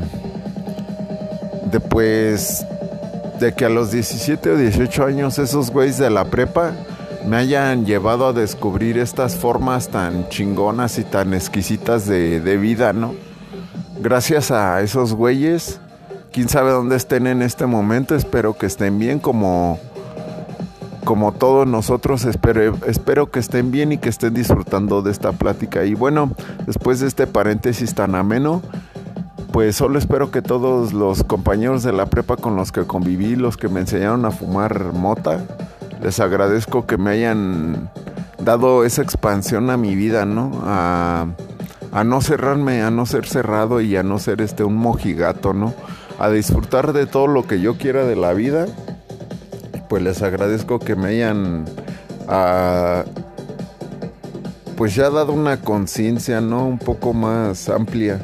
de 1.74 1.80
pues, 1.80 2.64
de 3.40 3.52
que 3.52 3.64
a 3.64 3.68
los 3.68 3.90
17 3.90 4.48
o 4.48 4.56
18 4.56 5.06
años 5.06 5.40
esos 5.40 5.72
güeyes 5.72 5.98
de 5.98 6.08
la 6.08 6.26
prepa 6.26 6.70
me 7.26 7.36
hayan 7.36 7.84
llevado 7.84 8.28
a 8.28 8.32
descubrir 8.32 8.96
estas 8.96 9.34
formas 9.34 9.88
tan 9.88 10.28
chingonas 10.28 11.00
y 11.00 11.02
tan 11.02 11.34
exquisitas 11.34 12.06
de, 12.06 12.38
de 12.38 12.56
vida, 12.58 12.92
¿no? 12.92 13.16
Gracias 13.98 14.52
a 14.52 14.82
esos 14.82 15.14
güeyes, 15.14 15.80
quién 16.30 16.48
sabe 16.48 16.70
dónde 16.70 16.94
estén 16.94 17.26
en 17.26 17.42
este 17.42 17.66
momento, 17.66 18.14
espero 18.14 18.56
que 18.56 18.66
estén 18.66 19.00
bien 19.00 19.18
como 19.18 19.80
como 21.04 21.32
todos 21.32 21.66
nosotros, 21.66 22.24
espero, 22.24 22.78
espero 22.86 23.30
que 23.32 23.40
estén 23.40 23.72
bien 23.72 23.90
y 23.90 23.98
que 23.98 24.08
estén 24.08 24.32
disfrutando 24.32 25.02
de 25.02 25.10
esta 25.10 25.32
plática. 25.32 25.84
Y 25.84 25.94
bueno, 25.94 26.32
después 26.66 27.00
de 27.00 27.08
este 27.08 27.26
paréntesis 27.26 27.94
tan 27.94 28.14
ameno, 28.14 28.62
pues 29.54 29.76
solo 29.76 30.00
espero 30.00 30.32
que 30.32 30.42
todos 30.42 30.92
los 30.92 31.22
compañeros 31.22 31.84
de 31.84 31.92
la 31.92 32.06
prepa 32.06 32.36
con 32.36 32.56
los 32.56 32.72
que 32.72 32.82
conviví, 32.88 33.36
los 33.36 33.56
que 33.56 33.68
me 33.68 33.78
enseñaron 33.78 34.24
a 34.24 34.32
fumar 34.32 34.92
mota, 34.92 35.44
les 36.02 36.18
agradezco 36.18 36.86
que 36.86 36.98
me 36.98 37.10
hayan 37.12 37.88
dado 38.42 38.84
esa 38.84 39.02
expansión 39.02 39.70
a 39.70 39.76
mi 39.76 39.94
vida, 39.94 40.24
¿no? 40.24 40.50
A, 40.64 41.28
no 42.04 42.20
cerrarme, 42.20 42.82
a 42.82 42.90
no 42.90 43.06
ser 43.06 43.28
cerrado 43.28 43.80
y 43.80 43.94
a 43.94 44.02
no 44.02 44.18
ser 44.18 44.40
este 44.40 44.64
un 44.64 44.74
mojigato, 44.74 45.52
¿no? 45.52 45.72
A 46.18 46.30
disfrutar 46.30 46.92
de 46.92 47.06
todo 47.06 47.28
lo 47.28 47.46
que 47.46 47.60
yo 47.60 47.78
quiera 47.78 48.04
de 48.04 48.16
la 48.16 48.32
vida 48.32 48.66
pues 49.88 50.02
les 50.02 50.20
agradezco 50.22 50.80
que 50.80 50.96
me 50.96 51.10
hayan 51.10 51.64
pues 54.76 54.96
ya 54.96 55.10
dado 55.10 55.32
una 55.32 55.60
conciencia, 55.60 56.40
¿no? 56.40 56.66
Un 56.66 56.80
poco 56.80 57.12
más 57.12 57.68
amplia 57.68 58.20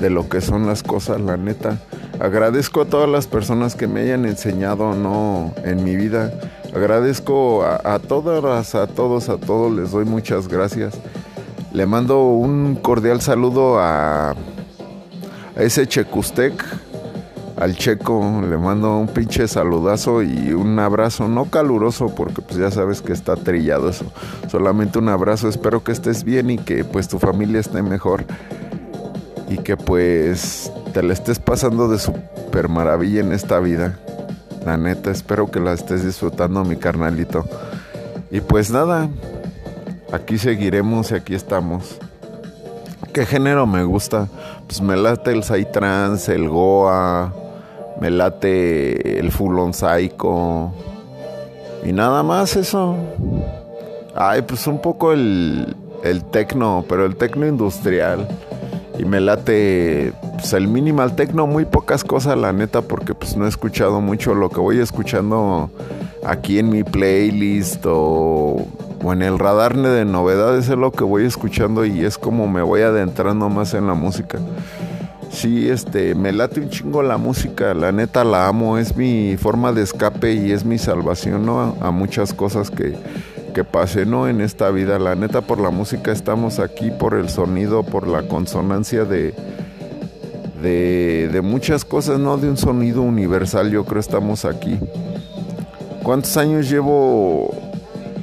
de 0.00 0.10
lo 0.10 0.28
que 0.28 0.40
son 0.40 0.66
las 0.66 0.82
cosas, 0.82 1.20
la 1.20 1.36
neta. 1.36 1.78
Agradezco 2.18 2.82
a 2.82 2.84
todas 2.86 3.08
las 3.08 3.26
personas 3.26 3.74
que 3.74 3.86
me 3.86 4.00
hayan 4.00 4.24
enseñado, 4.24 4.94
¿no? 4.94 5.52
En 5.64 5.84
mi 5.84 5.96
vida. 5.96 6.32
Agradezco 6.74 7.64
a, 7.64 7.98
todas, 7.98 8.74
a 8.74 8.86
todos, 8.86 9.28
a 9.28 9.36
todos, 9.36 9.72
les 9.72 9.90
doy 9.90 10.04
muchas 10.04 10.48
gracias. 10.48 10.94
Le 11.72 11.86
mando 11.86 12.24
un 12.24 12.76
cordial 12.76 13.20
saludo 13.20 13.78
a, 13.78 14.30
a 14.30 14.36
ese 15.56 15.86
Checustec 15.86 16.64
al 17.60 17.76
Checo 17.76 18.42
le 18.48 18.56
mando 18.56 18.96
un 18.96 19.06
pinche 19.06 19.46
saludazo 19.46 20.22
y 20.22 20.54
un 20.54 20.78
abrazo, 20.78 21.28
no 21.28 21.44
caluroso 21.44 22.06
porque 22.06 22.40
pues 22.40 22.58
ya 22.58 22.70
sabes 22.70 23.02
que 23.02 23.12
está 23.12 23.36
trillado 23.36 23.90
eso, 23.90 24.06
solamente 24.48 24.98
un 24.98 25.10
abrazo, 25.10 25.46
espero 25.46 25.84
que 25.84 25.92
estés 25.92 26.24
bien 26.24 26.48
y 26.48 26.56
que 26.56 26.84
pues 26.84 27.06
tu 27.06 27.18
familia 27.18 27.60
esté 27.60 27.82
mejor 27.82 28.24
y 29.50 29.58
que 29.58 29.76
pues 29.76 30.72
te 30.94 31.02
la 31.02 31.12
estés 31.12 31.40
pasando 31.40 31.88
de 31.88 31.98
super 31.98 32.68
maravilla 32.68 33.20
en 33.20 33.32
esta 33.32 33.58
vida. 33.58 33.98
La 34.64 34.76
neta, 34.76 35.10
espero 35.10 35.50
que 35.50 35.58
la 35.58 35.72
estés 35.72 36.04
disfrutando 36.04 36.64
mi 36.64 36.76
carnalito. 36.76 37.44
Y 38.30 38.40
pues 38.40 38.70
nada, 38.70 39.08
aquí 40.12 40.38
seguiremos 40.38 41.10
y 41.10 41.14
aquí 41.14 41.34
estamos. 41.34 41.98
¿Qué 43.12 43.26
género 43.26 43.66
me 43.66 43.82
gusta? 43.82 44.28
Pues 44.68 44.80
me 44.80 44.96
late 44.96 45.32
el 45.32 45.42
Psytrance, 45.42 46.32
el 46.32 46.48
Goa, 46.48 47.34
me 48.00 48.08
late 48.08 49.18
el 49.18 49.32
Full 49.32 49.72
Psycho. 49.72 50.72
Y 51.84 51.92
nada 51.92 52.22
más 52.22 52.54
eso. 52.54 52.94
Ay, 54.14 54.42
pues 54.42 54.68
un 54.68 54.80
poco 54.80 55.12
el, 55.12 55.74
el 56.04 56.24
tecno, 56.26 56.84
pero 56.88 57.04
el 57.04 57.16
tecno 57.16 57.48
industrial. 57.48 58.28
Y 59.00 59.04
me 59.06 59.20
late 59.20 60.12
pues, 60.34 60.52
el 60.52 60.68
minimal 60.68 61.16
tecno, 61.16 61.46
muy 61.46 61.64
pocas 61.64 62.04
cosas, 62.04 62.36
la 62.36 62.52
neta, 62.52 62.82
porque 62.82 63.14
pues 63.14 63.36
no 63.36 63.46
he 63.46 63.48
escuchado 63.48 64.00
mucho. 64.00 64.34
Lo 64.34 64.50
que 64.50 64.60
voy 64.60 64.78
escuchando 64.78 65.70
aquí 66.24 66.58
en 66.58 66.68
mi 66.68 66.84
playlist 66.84 67.84
o 67.86 68.66
o 69.02 69.12
en 69.12 69.22
el 69.22 69.38
radar 69.38 69.76
de 69.76 70.04
novedades 70.04 70.68
es 70.68 70.76
lo 70.76 70.92
que 70.92 71.04
voy 71.04 71.24
escuchando 71.24 71.84
y 71.84 72.04
es 72.04 72.18
como 72.18 72.46
me 72.48 72.62
voy 72.62 72.82
adentrando 72.82 73.48
más 73.48 73.74
en 73.74 73.86
la 73.86 73.94
música. 73.94 74.38
Sí, 75.30 75.70
este, 75.70 76.14
me 76.14 76.32
late 76.32 76.60
un 76.60 76.70
chingo 76.70 77.02
la 77.02 77.16
música, 77.16 77.72
la 77.72 77.92
neta 77.92 78.24
la 78.24 78.48
amo, 78.48 78.78
es 78.78 78.96
mi 78.96 79.36
forma 79.36 79.72
de 79.72 79.82
escape 79.82 80.34
y 80.34 80.50
es 80.50 80.64
mi 80.64 80.76
salvación, 80.76 81.46
¿no? 81.46 81.76
A, 81.80 81.90
muchas 81.92 82.34
cosas 82.34 82.70
que, 82.70 82.96
que 83.52 83.64
pasé, 83.64 84.06
¿no? 84.06 84.28
En 84.28 84.40
esta 84.40 84.70
vida, 84.70 84.98
la 84.98 85.14
neta 85.14 85.40
por 85.40 85.60
la 85.60 85.70
música 85.70 86.12
estamos 86.12 86.58
aquí, 86.58 86.90
por 86.90 87.14
el 87.14 87.28
sonido, 87.28 87.82
por 87.82 88.08
la 88.08 88.22
consonancia 88.22 89.04
de, 89.04 89.34
de, 90.62 91.28
de 91.32 91.40
muchas 91.42 91.84
cosas, 91.84 92.18
¿no? 92.18 92.36
De 92.36 92.48
un 92.48 92.56
sonido 92.56 93.02
universal, 93.02 93.70
yo 93.70 93.84
creo 93.84 94.00
estamos 94.00 94.44
aquí. 94.44 94.78
¿Cuántos 96.02 96.36
años 96.36 96.70
llevo 96.70 97.54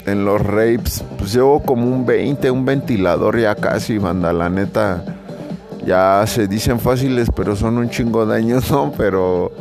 en 0.08 0.24
los 0.24 0.42
rapes, 0.42 1.04
pues 1.18 1.34
llevo 1.34 1.62
como 1.62 1.86
un 1.86 2.06
20, 2.06 2.50
un 2.50 2.66
ventilador 2.66 3.40
ya 3.40 3.56
casi, 3.56 3.98
banda, 3.98 4.32
la 4.32 4.50
neta. 4.50 5.04
Ya 5.86 6.24
se 6.26 6.48
dicen 6.48 6.80
fáciles, 6.80 7.30
pero 7.36 7.56
son 7.56 7.78
un 7.78 7.90
chingo 7.90 8.26
de 8.26 8.38
años, 8.38 8.72
¿no? 8.72 8.94
Pero 8.98 9.52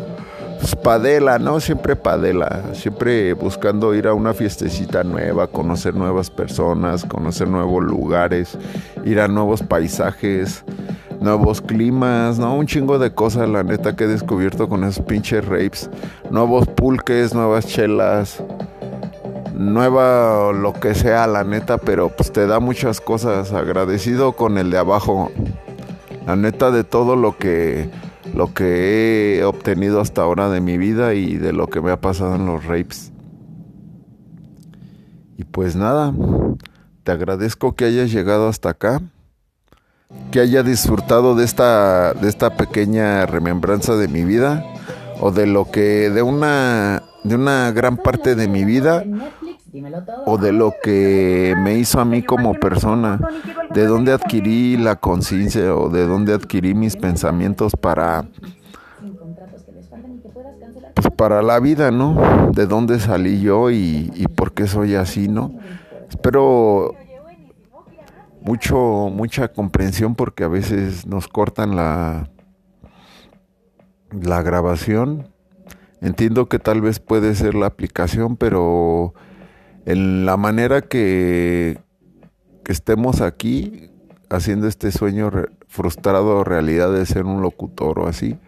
pues 0.59 0.75
padela, 0.77 1.39
¿no? 1.39 1.61
Siempre 1.61 1.97
padela, 1.97 2.63
siempre 2.73 3.33
buscando 3.35 3.95
ir 3.95 4.07
a 4.07 4.15
una 4.15 4.35
fiestecita 4.35 5.05
nueva, 5.05 5.47
conocer 5.47 5.95
nuevas 5.95 6.31
personas, 6.31 7.05
conocer 7.05 7.49
nuevos 7.49 7.85
lugares, 7.85 8.59
ir 9.05 9.21
a 9.21 9.29
nuevos 9.29 9.63
paisajes, 9.63 10.65
nuevos 11.21 11.61
climas, 11.61 12.39
¿no? 12.39 12.57
Un 12.57 12.67
chingo 12.67 12.99
de 12.99 13.13
cosas, 13.13 13.49
la 13.49 13.63
neta, 13.63 13.97
que 13.97 14.05
he 14.05 14.09
descubierto 14.09 14.69
con 14.69 14.85
esos 14.85 15.05
pinches 15.05 15.45
rapes. 15.45 15.91
Nuevos 16.31 16.67
pulques, 16.69 17.35
nuevas 17.35 17.67
chelas 17.67 18.43
nueva 19.57 20.53
lo 20.53 20.75
que 20.75 20.95
sea, 20.95 21.27
la 21.27 21.43
neta, 21.43 21.79
pero 21.79 22.11
pues 22.11 22.31
te 22.31 22.47
da 22.47 22.61
muchas 22.61 23.01
cosas. 23.01 23.53
Agradecido 23.53 24.33
con 24.33 24.59
el 24.59 24.71
de 24.71 24.79
abajo. 24.79 25.31
La 26.27 26.37
neta 26.37 26.71
de 26.71 26.85
todo 26.85 27.17
lo 27.17 27.39
que 27.39 27.89
lo 28.35 28.53
que 28.55 29.39
he 29.39 29.45
obtenido 29.45 30.01
hasta 30.01 30.23
ahora 30.23 30.49
de 30.49 30.61
mi 30.61 30.79
vida 30.79 31.15
y 31.15 31.37
de 31.37 31.53
lo 31.53 31.69
que 31.69 31.81
me 31.81 31.91
ha 31.91 32.01
pasado 32.01 32.37
en 32.37 32.47
los 32.47 32.65
rapes. 32.65 33.13
Y 35.39 35.45
pues 35.45 35.77
nada, 35.77 36.13
te 37.03 37.13
agradezco 37.13 37.75
que 37.75 37.85
hayas 37.85 38.11
llegado 38.11 38.49
hasta 38.49 38.71
acá, 38.71 39.03
que 40.31 40.41
haya 40.41 40.63
disfrutado 40.63 41.35
de 41.35 41.45
esta 41.45 42.15
de 42.15 42.29
esta 42.29 42.57
pequeña 42.57 43.27
remembranza 43.27 43.97
de 43.97 44.09
mi 44.09 44.25
vida 44.25 44.65
o 45.21 45.31
de 45.31 45.47
lo 45.47 45.71
que 45.71 46.11
de 46.11 46.23
una 46.23 47.03
de 47.25 47.35
una 47.35 47.73
gran 47.73 47.97
parte 47.97 48.35
de 48.35 48.49
mi 48.49 48.65
vida 48.65 49.05
o 50.25 50.39
de 50.39 50.53
lo 50.53 50.75
que 50.83 51.55
me 51.59 51.75
hizo 51.75 52.01
a 52.01 52.05
mí 52.05 52.23
como 52.23 52.55
persona, 52.55 53.19
de 53.75 53.87
dónde 53.87 54.13
adquirí 54.13 54.77
la 54.77 54.97
conciencia 54.97 55.75
o 55.75 55.89
de 55.89 56.07
dónde 56.07 56.35
adquirí 56.35 56.75
mis 56.75 56.97
pensamientos 56.97 57.73
para 57.81 58.29
pues 60.95 61.09
para 61.15 61.43
la 61.43 61.61
vida, 61.61 61.91
¿no? 61.91 62.51
De 62.53 62.67
dónde 62.67 62.99
salí 62.99 63.41
yo 63.41 63.71
y, 63.71 64.11
y 64.15 64.29
por 64.29 64.53
qué 64.55 64.67
soy 64.67 64.95
así, 64.95 65.29
¿no? 65.29 65.55
Espero 66.09 66.95
mucho 68.41 69.11
mucha 69.13 69.49
comprensión 69.49 70.15
porque 70.15 70.45
a 70.45 70.49
veces 70.49 71.07
nos 71.07 71.29
cortan 71.29 71.77
la 71.77 72.31
la 74.11 74.43
grabación. 74.43 75.29
Entiendo 76.01 76.49
que 76.49 76.59
tal 76.59 76.81
vez 76.81 77.01
puede 77.01 77.35
ser 77.35 77.55
la 77.55 77.67
aplicación, 77.67 78.37
pero 78.37 79.15
en 79.87 80.27
la 80.27 80.37
manera 80.37 80.83
que, 80.83 81.79
que 82.67 82.73
estemos 82.73 83.21
aquí 83.21 83.91
haciendo 84.29 84.67
este 84.67 84.91
sueño 84.91 85.31
frustrado 85.69 86.43
realidad 86.43 86.93
de 86.93 87.07
ser 87.07 87.25
un 87.25 87.41
locutor 87.41 88.01
o 88.01 88.09
así, 88.09 88.41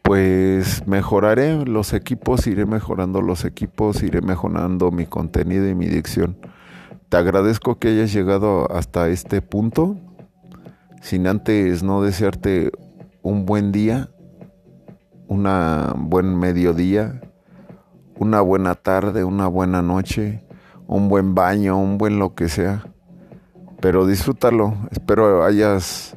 pues 0.00 0.86
mejoraré 0.86 1.66
los 1.66 1.92
equipos, 1.92 2.46
iré 2.46 2.64
mejorando 2.64 3.20
los 3.20 3.44
equipos, 3.44 4.02
iré 4.02 4.22
mejorando 4.22 4.90
mi 4.90 5.04
contenido 5.04 5.68
y 5.68 5.74
mi 5.74 5.88
dicción. 5.88 6.38
Te 7.10 7.18
agradezco 7.18 7.78
que 7.78 7.88
hayas 7.88 8.14
llegado 8.14 8.72
hasta 8.72 9.10
este 9.10 9.42
punto, 9.42 9.98
sin 11.02 11.26
antes 11.26 11.82
no 11.82 12.00
desearte 12.00 12.72
un 13.20 13.44
buen 13.44 13.72
día, 13.72 14.08
un 15.26 15.44
buen 16.08 16.34
mediodía, 16.34 17.20
una 18.14 18.40
buena 18.40 18.74
tarde, 18.74 19.22
una 19.22 19.48
buena 19.48 19.82
noche, 19.82 20.46
un 20.86 21.10
buen 21.10 21.34
baño, 21.34 21.78
un 21.78 21.98
buen 21.98 22.18
lo 22.18 22.34
que 22.34 22.48
sea. 22.48 22.86
Pero 23.80 24.06
disfrútalo. 24.06 24.74
Espero 24.90 25.44
hayas 25.44 26.16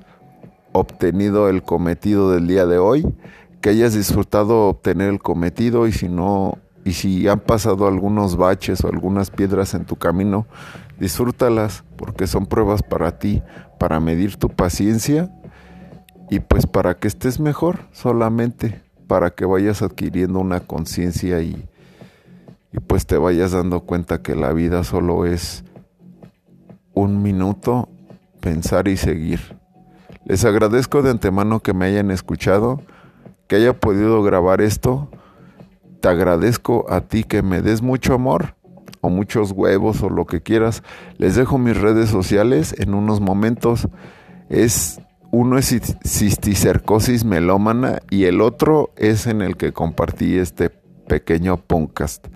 obtenido 0.72 1.50
el 1.50 1.64
cometido 1.64 2.32
del 2.32 2.48
día 2.48 2.66
de 2.66 2.78
hoy, 2.78 3.06
que 3.62 3.70
hayas 3.70 3.94
disfrutado 3.94 4.68
obtener 4.68 5.10
el 5.10 5.20
cometido 5.20 5.88
y 5.88 5.92
si 5.92 6.08
no 6.08 6.58
y 6.84 6.94
si 6.94 7.28
han 7.28 7.40
pasado 7.40 7.88
algunos 7.88 8.38
baches 8.38 8.84
o 8.84 8.88
algunas 8.88 9.30
piedras 9.30 9.76
en 9.76 9.86
tu 9.86 9.98
camino, 9.98 10.48
disfrútalas 11.00 11.84
porque 11.96 12.26
son 12.26 12.48
pruebas 12.48 12.82
para 12.82 13.20
ti, 13.20 13.44
para 13.78 14.00
medir 14.00 14.38
tu 14.38 14.50
paciencia 14.50 15.32
y 16.32 16.40
pues 16.40 16.66
para 16.66 16.96
que 16.96 17.08
estés 17.08 17.40
mejor 17.40 17.82
solamente, 17.92 18.82
para 19.06 19.32
que 19.32 19.46
vayas 19.46 19.84
adquiriendo 19.84 20.40
una 20.40 20.62
conciencia 20.62 21.42
y, 21.42 21.68
y 22.72 22.80
pues 22.80 23.06
te 23.06 23.18
vayas 23.18 23.52
dando 23.52 23.82
cuenta 23.82 24.24
que 24.24 24.36
la 24.36 24.54
vida 24.54 24.84
solo 24.84 25.26
es 25.26 25.64
un 26.94 27.22
minuto, 27.22 27.90
pensar 28.40 28.88
y 28.88 28.98
seguir. 28.98 29.58
Les 30.26 30.46
agradezco 30.46 31.02
de 31.02 31.12
antemano 31.12 31.62
que 31.62 31.74
me 31.74 31.86
hayan 31.86 32.12
escuchado, 32.12 32.82
que 33.48 33.58
haya 33.58 33.74
podido 33.74 34.22
grabar 34.24 34.62
esto. 34.62 35.10
Te 36.00 36.10
agradezco 36.10 36.86
a 36.90 37.02
ti 37.02 37.24
que 37.24 37.42
me 37.42 37.62
des 37.62 37.82
mucho 37.82 38.14
amor 38.14 38.56
o 39.02 39.10
muchos 39.10 39.52
huevos 39.52 40.02
o 40.04 40.10
lo 40.10 40.26
que 40.26 40.42
quieras. 40.42 40.84
Les 41.18 41.36
dejo 41.36 41.58
mis 41.58 41.80
redes 41.80 42.10
sociales 42.10 42.76
en 42.78 42.94
unos 42.94 43.20
momentos. 43.20 43.88
Es 44.50 45.02
uno 45.32 45.58
es 45.58 45.74
cisticercosis 46.04 47.24
melómana 47.24 48.02
y 48.10 48.26
el 48.26 48.42
otro 48.42 48.92
es 48.98 49.28
en 49.28 49.42
el 49.42 49.56
que 49.56 49.72
compartí 49.72 50.38
este 50.38 50.70
pequeño 51.08 51.58
podcast. 51.58 52.28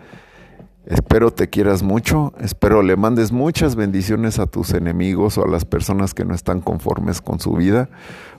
Espero 0.86 1.32
te 1.32 1.50
quieras 1.50 1.82
mucho, 1.82 2.32
espero 2.40 2.84
le 2.84 2.96
mandes 2.96 3.32
muchas 3.32 3.76
bendiciones 3.76 4.38
a 4.38 4.46
tus 4.46 4.72
enemigos 4.72 5.36
o 5.40 5.44
a 5.44 5.48
las 5.48 5.66
personas 5.66 6.14
que 6.14 6.26
no 6.26 6.36
están 6.36 6.62
conformes 6.62 7.22
con 7.22 7.40
su 7.40 7.54
vida, 7.54 7.90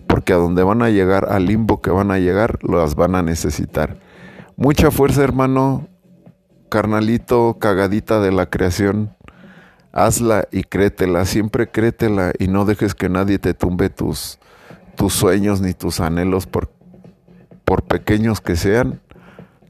porque 0.06 0.32
a 0.32 0.36
donde 0.36 0.62
van 0.62 0.80
a 0.80 0.90
llegar, 0.90 1.26
al 1.28 1.46
limbo 1.46 1.80
que 1.80 1.90
van 1.90 2.12
a 2.12 2.20
llegar, 2.20 2.60
las 2.62 2.94
van 2.94 3.16
a 3.16 3.22
necesitar. 3.22 3.98
Mucha 4.54 4.92
fuerza 4.92 5.24
hermano, 5.24 5.88
carnalito, 6.68 7.56
cagadita 7.58 8.20
de 8.20 8.30
la 8.30 8.46
creación, 8.46 9.16
hazla 9.90 10.46
y 10.52 10.62
créetela, 10.62 11.24
siempre 11.24 11.68
créetela 11.68 12.32
y 12.38 12.46
no 12.46 12.64
dejes 12.64 12.94
que 12.94 13.08
nadie 13.08 13.40
te 13.40 13.54
tumbe 13.54 13.90
tus, 13.90 14.38
tus 14.94 15.14
sueños 15.14 15.60
ni 15.60 15.74
tus 15.74 15.98
anhelos 15.98 16.46
por, 16.46 16.70
por 17.64 17.82
pequeños 17.82 18.40
que 18.40 18.54
sean 18.54 19.00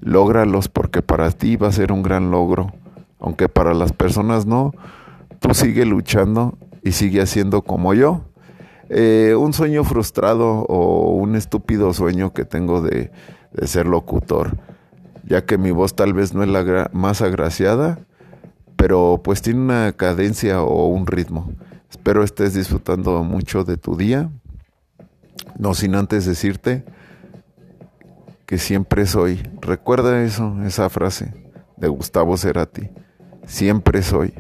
lógralos 0.07 0.69
porque 0.69 1.03
para 1.03 1.33
ti 1.33 1.57
va 1.57 1.67
a 1.67 1.73
ser 1.73 1.91
un 1.91 2.05
gran 2.05 2.31
logro, 2.31 2.73
aunque 3.19 3.49
para 3.49 3.75
las 3.75 3.93
personas 3.93 4.47
no, 4.47 4.73
tú 5.41 5.53
sigue 5.53 5.85
luchando 5.85 6.57
y 6.85 6.93
sigue 6.93 7.21
haciendo 7.21 7.63
como 7.63 7.93
yo. 7.93 8.23
Eh, 8.89 9.35
un 9.37 9.53
sueño 9.53 9.83
frustrado 9.83 10.61
o 10.69 11.17
un 11.17 11.35
estúpido 11.35 11.93
sueño 11.93 12.33
que 12.33 12.45
tengo 12.45 12.83
de, 12.83 13.11
de 13.53 13.67
ser 13.67 13.87
locutor, 13.87 14.57
ya 15.25 15.45
que 15.45 15.59
mi 15.59 15.73
voz 15.73 15.97
tal 15.97 16.13
vez 16.13 16.35
no 16.35 16.45
es 16.45 16.49
la 16.51 16.89
más 16.93 17.21
agraciada, 17.21 17.99
pero 18.77 19.21
pues 19.25 19.43
tiene 19.43 19.59
una 19.59 19.93
cadencia 19.93 20.63
o 20.63 20.87
un 20.87 21.09
ritmo. 21.09 21.53
Espero 21.91 22.23
estés 22.23 22.55
disfrutando 22.55 23.25
mucho 23.25 23.65
de 23.65 23.77
tu 23.77 23.97
día, 23.97 24.31
no 25.59 25.75
sin 25.75 25.97
antes 25.97 26.27
decirte 26.27 26.85
que 28.47 28.59
siempre 28.59 29.07
soy. 29.07 29.43
Recuerda 29.61 30.23
eso, 30.23 30.57
esa 30.65 30.89
frase 30.89 31.35
de 31.77 31.89
Gustavo 31.89 32.37
Cerati. 32.37 32.89
Siempre 33.45 34.03
soy. 34.03 34.33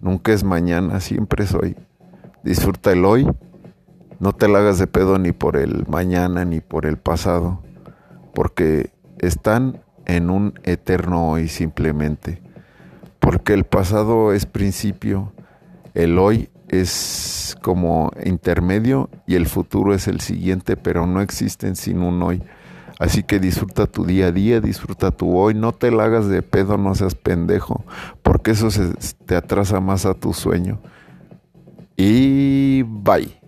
Nunca 0.00 0.32
es 0.32 0.42
mañana, 0.42 1.00
siempre 1.00 1.46
soy. 1.46 1.76
Disfruta 2.42 2.92
el 2.92 3.04
hoy. 3.04 3.28
No 4.18 4.32
te 4.32 4.48
la 4.48 4.58
hagas 4.58 4.78
de 4.78 4.86
pedo 4.86 5.18
ni 5.18 5.32
por 5.32 5.56
el 5.56 5.86
mañana 5.86 6.44
ni 6.44 6.60
por 6.60 6.86
el 6.86 6.96
pasado, 6.96 7.62
porque 8.34 8.90
están 9.18 9.80
en 10.06 10.30
un 10.30 10.54
eterno 10.62 11.30
hoy 11.30 11.48
simplemente. 11.48 12.40
Porque 13.18 13.52
el 13.52 13.64
pasado 13.64 14.32
es 14.32 14.46
principio, 14.46 15.32
el 15.94 16.18
hoy 16.18 16.50
es 16.68 17.56
como 17.62 18.12
intermedio 18.24 19.10
y 19.26 19.34
el 19.34 19.46
futuro 19.46 19.94
es 19.94 20.08
el 20.08 20.20
siguiente, 20.20 20.76
pero 20.76 21.06
no 21.06 21.20
existen 21.20 21.76
sin 21.76 22.02
un 22.02 22.22
hoy. 22.22 22.42
Así 23.02 23.24
que 23.24 23.40
disfruta 23.40 23.88
tu 23.88 24.04
día 24.04 24.28
a 24.28 24.30
día, 24.30 24.60
disfruta 24.60 25.10
tu 25.10 25.36
hoy, 25.36 25.54
no 25.54 25.72
te 25.72 25.90
la 25.90 26.04
hagas 26.04 26.28
de 26.28 26.40
pedo, 26.40 26.78
no 26.78 26.94
seas 26.94 27.16
pendejo, 27.16 27.84
porque 28.22 28.52
eso 28.52 28.70
se, 28.70 28.92
te 29.26 29.34
atrasa 29.34 29.80
más 29.80 30.06
a 30.06 30.14
tu 30.14 30.32
sueño. 30.32 30.78
Y 31.96 32.84
bye. 32.84 33.41